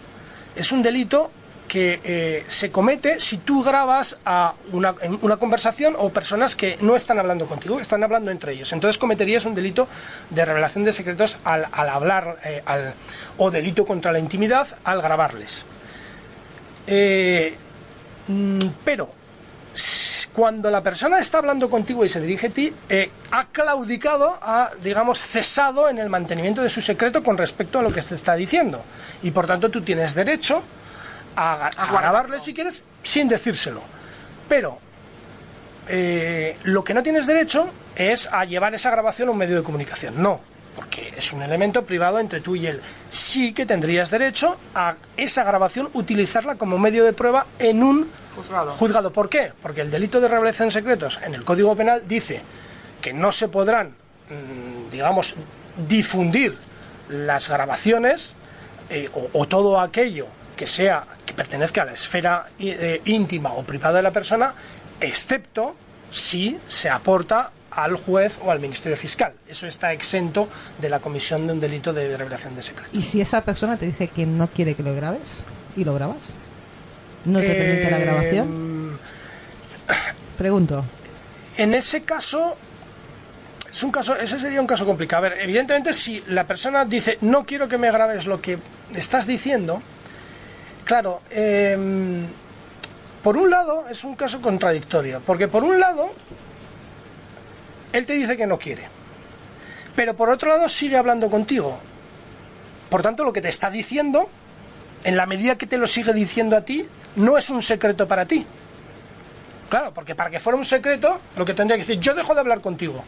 [0.57, 1.31] es un delito
[1.67, 4.95] que eh, se comete si tú grabas a una,
[5.37, 8.71] conversación o personas que no están hablando contigo, están hablando entre ellos.
[8.71, 9.87] Entonces cometerías un delito
[10.29, 12.63] de revelación de secretos al, hablar eh,
[13.37, 15.65] o delito contra la intimidad al grabarles.
[16.87, 17.55] Eh,
[18.27, 19.16] mm, pero
[20.33, 24.71] cuando la persona está hablando contigo y se dirige a ti, eh, ha claudicado, ha,
[24.83, 28.35] digamos, cesado en el mantenimiento de su secreto con respecto a lo que te está
[28.35, 28.83] diciendo.
[29.23, 30.61] Y por tanto tú tienes derecho
[31.35, 33.81] a, grabarle si quieres sin decírselo.
[34.47, 34.79] Pero
[35.87, 39.63] eh, lo que no tienes derecho es a llevar esa grabación a un medio de
[39.63, 40.21] comunicación.
[40.21, 40.39] No,
[40.77, 42.79] porque es un elemento privado entre tú y él.
[43.09, 48.73] Sí que tendrías derecho a esa grabación utilizarla como medio de prueba en un Juzgado.
[48.75, 49.11] juzgado.
[49.11, 49.51] ¿Por qué?
[49.61, 52.43] Porque el delito de revelación de secretos en el Código Penal dice
[53.01, 53.95] que no se podrán,
[54.29, 55.33] mm, digamos,
[55.87, 56.55] difundir
[57.09, 58.35] las grabaciones
[58.91, 63.63] eh, o, o todo aquello que sea que pertenezca a la esfera eh, íntima o
[63.63, 64.53] privada de la persona,
[65.01, 65.75] excepto
[66.11, 69.33] si se aporta al juez o al Ministerio Fiscal.
[69.47, 70.49] Eso está exento
[70.79, 72.93] de la comisión de un delito de revelación de secretos.
[72.93, 75.43] ¿Y si esa persona te dice que no quiere que lo grabes
[75.75, 76.17] y lo grabas?
[77.25, 78.99] ¿No te permite la Eh, grabación?
[80.37, 80.83] Pregunto.
[81.55, 82.57] En ese caso,
[83.71, 85.25] es un caso, ese sería un caso complicado.
[85.25, 88.57] A ver, evidentemente, si la persona dice no quiero que me grabes lo que
[88.95, 89.83] estás diciendo,
[90.83, 92.25] claro, em,
[93.21, 96.09] por un lado es un caso contradictorio, porque por un lado
[97.97, 98.83] él te dice que no quiere,
[99.95, 101.77] pero por otro lado sigue hablando contigo.
[102.89, 104.29] Por tanto, lo que te está diciendo,
[105.03, 108.25] en la medida que te lo sigue diciendo a ti, no es un secreto para
[108.25, 108.45] ti.
[109.69, 112.39] Claro, porque para que fuera un secreto, lo que tendría que decir, yo dejo de
[112.39, 113.03] hablar contigo.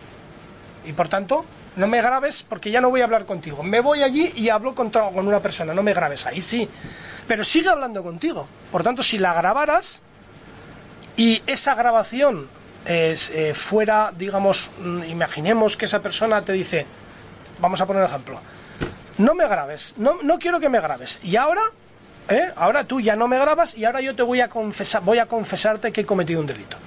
[0.86, 3.64] Y por tanto, no me grabes porque ya no voy a hablar contigo.
[3.64, 6.68] Me voy allí y hablo con, con una persona, no me grabes ahí, sí.
[7.28, 8.48] Pero sigue hablando contigo.
[8.72, 10.02] Por tanto, si la grabaras
[11.16, 12.50] y esa grabación
[12.92, 16.88] eh, fuera, digamos, mm, imaginemos que esa persona te dice,
[17.60, 18.40] vamos a poner ejemplo,
[19.20, 21.20] no me grabes, no, no quiero que me grabes.
[21.22, 21.62] Y ahora,
[22.30, 22.52] ¿eh?
[22.56, 25.28] ahora tú ya no me grabas y ahora yo te voy a confesar, voy a
[25.28, 26.78] confesarte que he cometido un delito.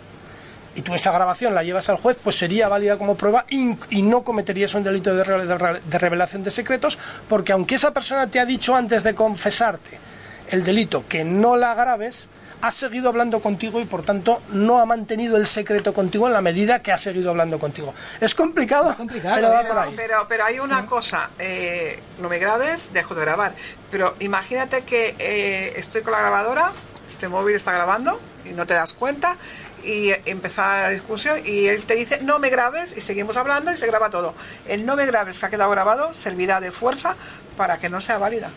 [0.74, 4.24] Y tú esa grabación la llevas al juez, pues sería válida como prueba y, no
[4.24, 6.98] cometerías un delito de, de revelación de secretos,
[7.28, 10.00] porque aunque esa persona te ha dicho antes de confesarte
[10.48, 12.28] el delito que no la grabes,
[12.62, 16.40] ha seguido hablando contigo y por tanto no ha mantenido el secreto contigo en la
[16.40, 17.92] medida que ha seguido hablando contigo.
[18.20, 19.64] Es complicado, complicado, pero va ¿eh?
[19.66, 19.92] por ahí.
[19.96, 23.52] Pero, pero hay una cosa, eh, no me grabes, dejo de grabar.
[23.90, 26.70] Pero imagínate que eh, estoy con la grabadora,
[27.08, 29.36] este móvil está grabando y no te das cuenta
[29.82, 33.76] y empezar la discusión y él te dice no me grabes y seguimos hablando y
[33.76, 34.34] se graba todo.
[34.68, 37.16] El no me grabes que ha quedado grabado servirá de fuerza
[37.56, 38.50] para que no sea válida.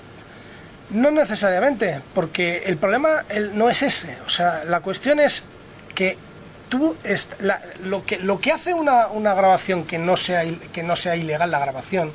[0.90, 4.18] No necesariamente, porque el problema el- no es ese.
[4.26, 5.44] O sea, la cuestión es
[5.96, 6.18] que
[6.70, 10.84] tú est- la- lo que lo que hace una, una grabación que no sea que
[10.84, 12.12] no sea ilegal la grabación.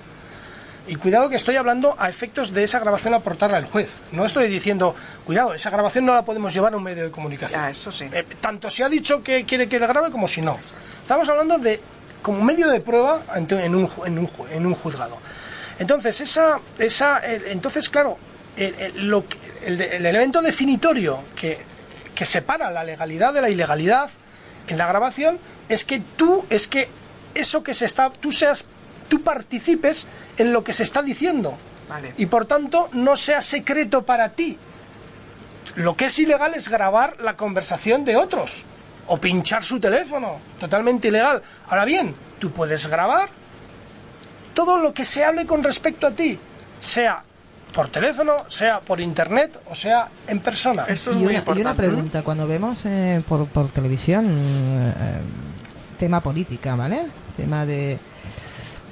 [0.86, 3.90] Y cuidado que estoy hablando a efectos de esa grabación aportarla al juez.
[4.12, 4.94] No estoy diciendo,
[5.26, 7.60] cuidado, esa grabación no la podemos llevar a un medio de comunicación.
[7.60, 8.08] Ya, esto sí.
[8.12, 10.58] Eh, tanto si ha dicho que quiere que le grabe como si no.
[11.02, 11.80] Estamos hablando de
[12.22, 15.18] como medio de prueba en un, en un, en un juzgado.
[15.78, 18.18] Entonces, esa, esa, el- entonces claro,
[18.66, 21.58] el, el- lo que- el de- el elemento definitorio que,
[22.14, 24.10] que separa la legalidad de la ilegalidad
[24.68, 25.38] en la grabación
[25.68, 26.88] es que tú, es que
[27.34, 28.64] eso que se está, tú seas,
[29.08, 30.06] tú participes
[30.36, 31.56] en lo que se está diciendo.
[31.88, 32.14] Vale.
[32.18, 34.56] Y por tanto no sea secreto para ti.
[35.76, 38.62] Lo que es ilegal es grabar la conversación de otros
[39.06, 41.42] o pinchar su teléfono, totalmente ilegal.
[41.68, 43.28] Ahora bien, tú puedes grabar
[44.54, 46.38] todo lo que se hable con respecto a ti,
[46.80, 47.22] sea
[47.72, 50.84] por teléfono, sea por internet o sea en persona.
[50.88, 54.92] Eso es y, muy una, y una pregunta, cuando vemos eh, por, por televisión eh,
[55.98, 57.02] tema política, ¿vale?
[57.36, 57.98] Tema de...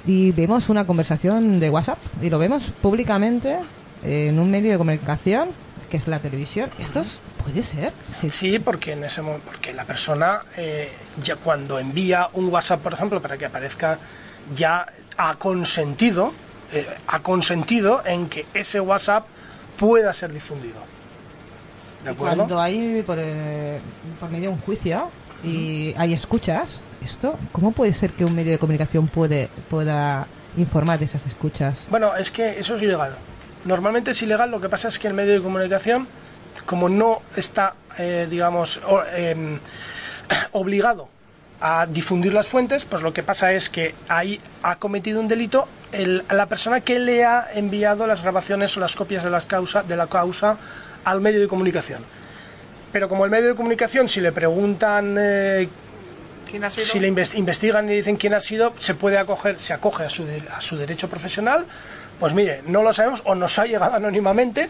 [0.05, 3.57] Y vemos una conversación de WhatsApp y lo vemos públicamente
[4.03, 5.49] en un medio de comunicación
[5.89, 6.69] que es la televisión.
[6.79, 7.93] ¿Esto es- puede ser?
[8.21, 8.29] Sí.
[8.29, 10.91] Sí, porque en ese mo- porque la persona eh,
[11.23, 13.97] ya cuando envía un WhatsApp, por ejemplo, para que aparezca,
[14.55, 14.85] ya
[15.17, 16.31] ha consentido,
[16.73, 19.25] eh, ha consentido en que ese WhatsApp
[19.77, 20.79] pueda ser difundido.
[22.03, 22.35] ¿De acuerdo?
[22.37, 23.79] Cuando hay por, eh,
[24.19, 25.09] por medio de un juicio
[25.43, 26.69] y hay escuchas,
[27.03, 31.77] esto, ¿cómo puede ser que un medio de comunicación puede pueda informar de esas escuchas?
[31.89, 33.15] Bueno, es que eso es ilegal.
[33.65, 36.07] Normalmente es ilegal, lo que pasa es que el medio de comunicación,
[36.65, 39.59] como no está, eh, digamos, o- em,
[40.53, 41.09] obligado
[41.61, 45.67] a difundir las fuentes, pues lo que pasa es que ahí ha cometido un delito
[45.91, 49.83] el- la persona que le ha enviado las grabaciones o las copias de, las causa,
[49.83, 50.57] de la causa
[51.03, 52.03] al medio de comunicación.
[52.91, 55.69] Pero como el medio de comunicación, si le preguntan eh,
[56.49, 56.87] ¿Quién ha sido?
[56.87, 60.09] si le inves- investigan y dicen quién ha sido, se puede acoger, se acoge a
[60.09, 60.25] su,
[60.55, 61.65] a su derecho profesional.
[62.19, 64.69] Pues mire, no lo sabemos o nos ha llegado anónimamente.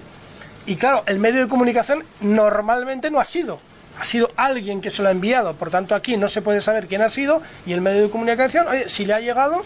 [0.65, 3.59] Y claro, el medio de comunicación normalmente no ha sido.
[3.97, 5.55] Ha sido alguien que se lo ha enviado.
[5.55, 7.41] Por tanto, aquí no se puede saber quién ha sido.
[7.65, 9.63] Y el medio de comunicación, oye, si le ha llegado,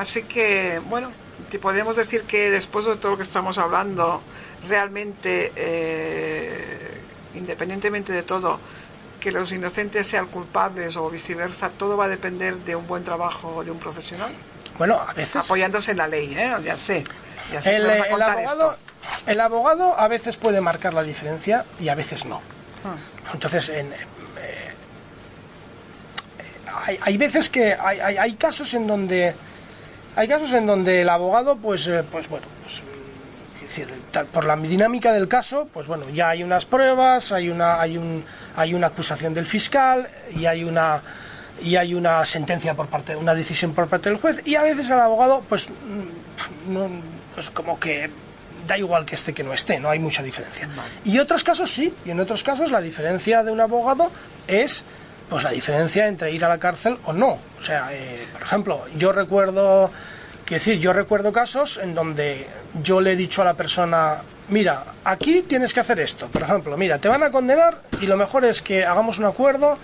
[0.00, 1.10] Así que, bueno,
[1.50, 4.22] te podemos decir que después de todo lo que estamos hablando,
[4.66, 7.02] realmente, eh,
[7.34, 8.58] independientemente de todo,
[9.20, 13.62] que los inocentes sean culpables o viceversa, todo va a depender de un buen trabajo
[13.62, 14.30] de un profesional,
[14.78, 15.36] bueno, a veces.
[15.36, 16.50] apoyándose en la ley, ¿eh?
[16.64, 17.04] Ya sé.
[17.52, 18.76] Ya sé El, contar abogado, esto.
[19.26, 22.40] el abogado a veces puede marcar la diferencia y a veces no.
[22.86, 22.96] Ah.
[23.34, 23.96] Entonces, en, eh,
[24.38, 24.74] eh,
[26.86, 29.34] hay, hay veces que hay, hay- hay casos en donde
[30.16, 32.80] hay casos en donde el abogado, pues, eh, pues bueno, pues,
[33.56, 33.88] es decir,
[34.32, 38.24] por la dinámica del caso, pues bueno, ya hay unas pruebas, hay una, hay un,
[38.56, 41.02] hay una acusación del fiscal y hay una
[41.62, 44.40] y hay una sentencia por parte, una decisión por parte del juez.
[44.44, 46.88] Y a veces el abogado, pues, mm, no,
[47.34, 48.10] pues como que
[48.66, 50.68] da igual que esté que no esté, no hay mucha diferencia.
[51.04, 54.10] Y otros casos sí, y en otros casos la diferencia de un abogado
[54.46, 54.84] es
[55.30, 57.38] pues la diferencia entre ir a la cárcel o no.
[57.58, 59.90] O sea, eh, por ejemplo, yo recuerdo,
[60.44, 62.48] quiero decir, yo recuerdo casos en donde
[62.82, 66.26] yo le he dicho a la persona, mira, aquí tienes que hacer esto.
[66.26, 69.78] Por ejemplo, mira, te van a condenar y lo mejor es que hagamos un acuerdo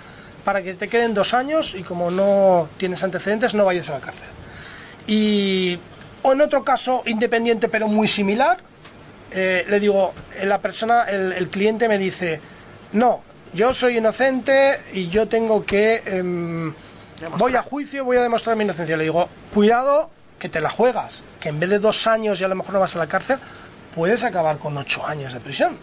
[0.44, 4.00] para que te queden dos años y como no tienes antecedentes no vayas a la
[4.00, 4.28] cárcel.
[5.06, 5.78] Y
[6.22, 8.58] o en otro caso independiente pero muy similar,
[9.30, 12.40] eh, le digo, la persona, el cliente me dice,
[12.92, 13.22] no,
[13.56, 16.74] yo soy inocente y yo tengo que, em,
[17.38, 18.96] voy a juicio, voy a demostrar mi inocencia.
[18.96, 22.48] Le digo, cuidado que te la juegas, que en vez de dos años y a
[22.48, 23.38] lo mejor no vas a la cárcel,
[23.94, 25.78] puedes acabar con ocho años de prisión.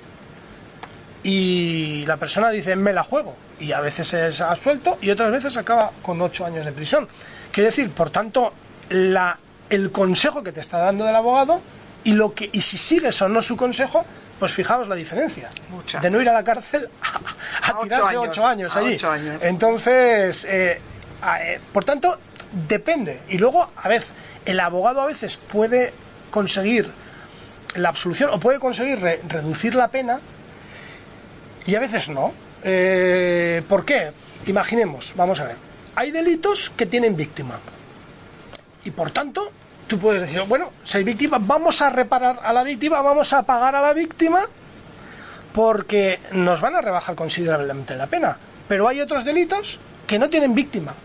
[1.24, 3.36] Y la persona dice, me la juego.
[3.60, 7.08] Y a veces es absuelto y otras veces acaba con ocho años de prisión.
[7.52, 8.54] Quiere decir, por tanto,
[8.90, 11.60] la el consejo que te está dando el abogado
[12.04, 14.06] y lo que y si sigues o no su consejo,
[14.40, 15.50] pues fijaos la diferencia.
[15.70, 16.00] Mucha.
[16.00, 18.98] De no ir a la cárcel a, a A ocho tirarse años, ocho años allí.
[19.30, 19.44] años.
[19.44, 20.80] Entonces, eh,
[21.42, 22.20] eh, por tanto,
[22.68, 23.22] depende.
[23.30, 24.04] Y luego, a ver,
[24.46, 25.94] el abogado a veces puede
[26.32, 26.92] conseguir
[27.76, 30.20] la absolución o puede conseguir re- reducir la pena
[31.66, 32.34] y a veces no.
[32.64, 34.12] Eh, ¿Por qué?
[34.46, 35.56] Imaginemos, vamos a ver.
[35.96, 37.60] Hay delitos que tienen víctima.
[38.84, 39.52] Y por tanto,
[39.94, 43.44] tú puedes decir, bueno, si hay víctima, vamos a reparar a la víctima, vamos a
[43.44, 44.42] pagar a la víctima
[45.54, 48.36] porque nos van a rebajar considerablemente la pena.
[48.68, 49.78] Pero hay otros delitos
[50.08, 50.96] que no tienen víctima.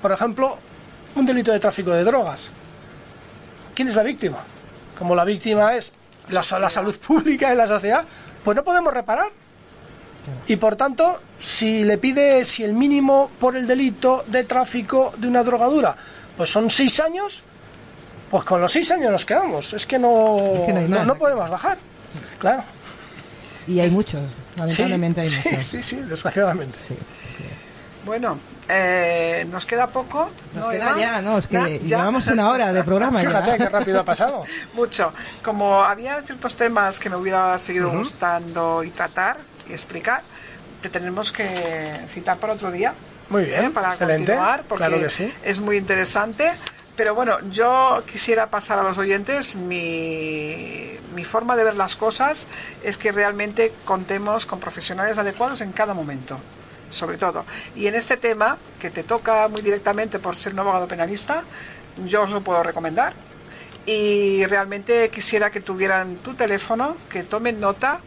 [0.00, 0.56] Por ejemplo,
[1.16, 2.50] un delito de tráfico de drogas.
[3.74, 4.38] ¿Quién es la víctima?
[4.98, 5.92] Como la víctima es
[6.30, 8.06] la, la salud pública y la sociedad,
[8.42, 9.28] pues no podemos reparar.
[10.46, 15.28] Y por tanto, si le pide, si el mínimo por el delito de tráfico de
[15.28, 15.94] una drogadura,
[16.38, 17.44] pues son seis años,
[18.30, 19.72] pues con los seis años nos quedamos.
[19.72, 20.72] Es que no, Es que
[21.04, 21.78] no podemos bajar.
[22.38, 22.62] Claro.
[23.66, 24.20] Y hay muchos,
[24.56, 25.66] lamentablemente sí, hay sí, muchos.
[25.66, 26.78] sí, sí, desgraciadamente.
[26.88, 26.94] Sí.
[28.04, 30.30] Bueno, eh, nos queda poco.
[30.54, 30.98] Nos ¿no, queda Eva?
[30.98, 31.78] ya, no, es que Ya, ya.
[31.98, 33.58] llevamos una hora de programa Fíjate ya.
[33.58, 34.44] qué rápido ha pasado.
[34.74, 35.12] Mucho.
[35.42, 39.36] Como había ciertos temas que me hubiera seguido gustando y tratar
[39.68, 40.22] y explicar,
[40.80, 42.94] te tenemos que citar para otro día.
[43.28, 43.70] Muy bien, ¿eh?
[43.70, 44.32] para excelente.
[44.32, 45.32] continuar, porque Claro que sí.
[45.44, 46.50] es muy interesante.
[46.96, 52.46] Pero bueno, yo quisiera pasar a los oyentes mi, mi forma de ver las cosas
[52.82, 56.38] es que realmente contemos con profesionales adecuados en cada momento,
[56.90, 57.44] sobre todo.
[57.74, 61.42] Y en este tema, que te toca muy directamente por ser un abogado penalista,
[62.06, 63.14] yo os lo puedo recomendar.
[63.86, 68.00] Y realmente quisiera que tuvieran tu teléfono, que tomen nota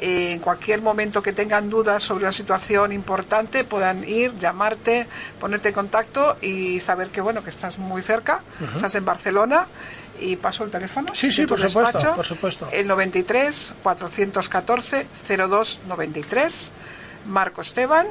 [0.00, 5.06] eh, en cualquier momento que tengan dudas sobre una situación importante puedan ir, llamarte,
[5.40, 8.42] ponerte en contacto y saber que bueno que estás muy cerca,
[8.74, 9.66] estás en Barcelona
[10.20, 11.08] y paso el teléfono.
[11.14, 12.68] Sí, sí, por supuesto, despacho, por supuesto.
[12.72, 16.70] El 93 414 02 93
[17.26, 18.06] Marco Esteban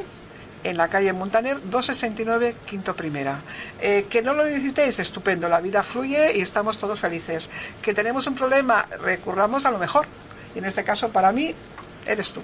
[0.63, 3.39] en la calle Montaner 269 Quinto Primera.
[3.79, 7.49] Eh, que no lo necesitéis, estupendo, la vida fluye y estamos todos felices.
[7.81, 10.07] Que tenemos un problema, recurramos a lo mejor.
[10.57, 11.53] Y en este caso, para mí,
[12.07, 12.41] eres tú.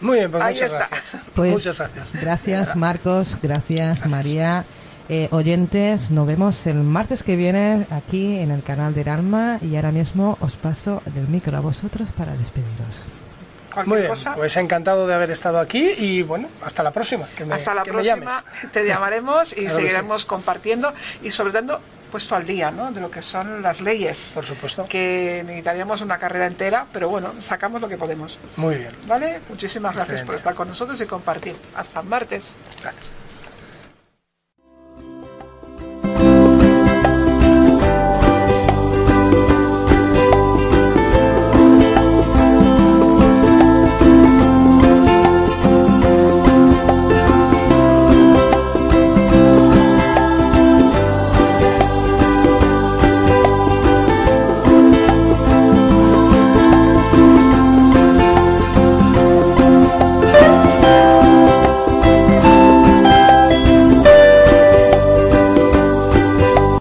[0.00, 0.88] Muy bien, pues Ahí muchas está.
[0.90, 1.22] gracias.
[1.36, 2.12] Pues, muchas gracias.
[2.20, 3.36] Gracias, Marcos.
[3.40, 4.64] Gracias, María.
[5.08, 9.76] Eh, oyentes, nos vemos el martes que viene aquí en el canal del Alma y
[9.76, 13.86] ahora mismo os paso del micro a vosotros para despediros.
[13.86, 14.34] Muy bien, cosa.
[14.34, 17.28] pues encantado de haber estado aquí y bueno, hasta la próxima.
[17.36, 18.72] Que me, Hasta la que me próxima, llames.
[18.72, 20.92] te llamaremos y Claro seguiremos compartiendo
[21.22, 21.78] y sobre todo
[22.16, 22.90] puesto al día ¿no?
[22.92, 24.30] de lo que son las leyes.
[24.32, 24.86] Por supuesto.
[24.88, 28.38] Que necesitaríamos una carrera entera, pero bueno, sacamos lo que podemos.
[28.56, 29.40] Muy bien, ¿Vale?
[29.50, 31.56] Muchísimas gracias por estar con nosotros y compartir.
[31.76, 32.56] Hasta martes.
[32.80, 33.25] gracias.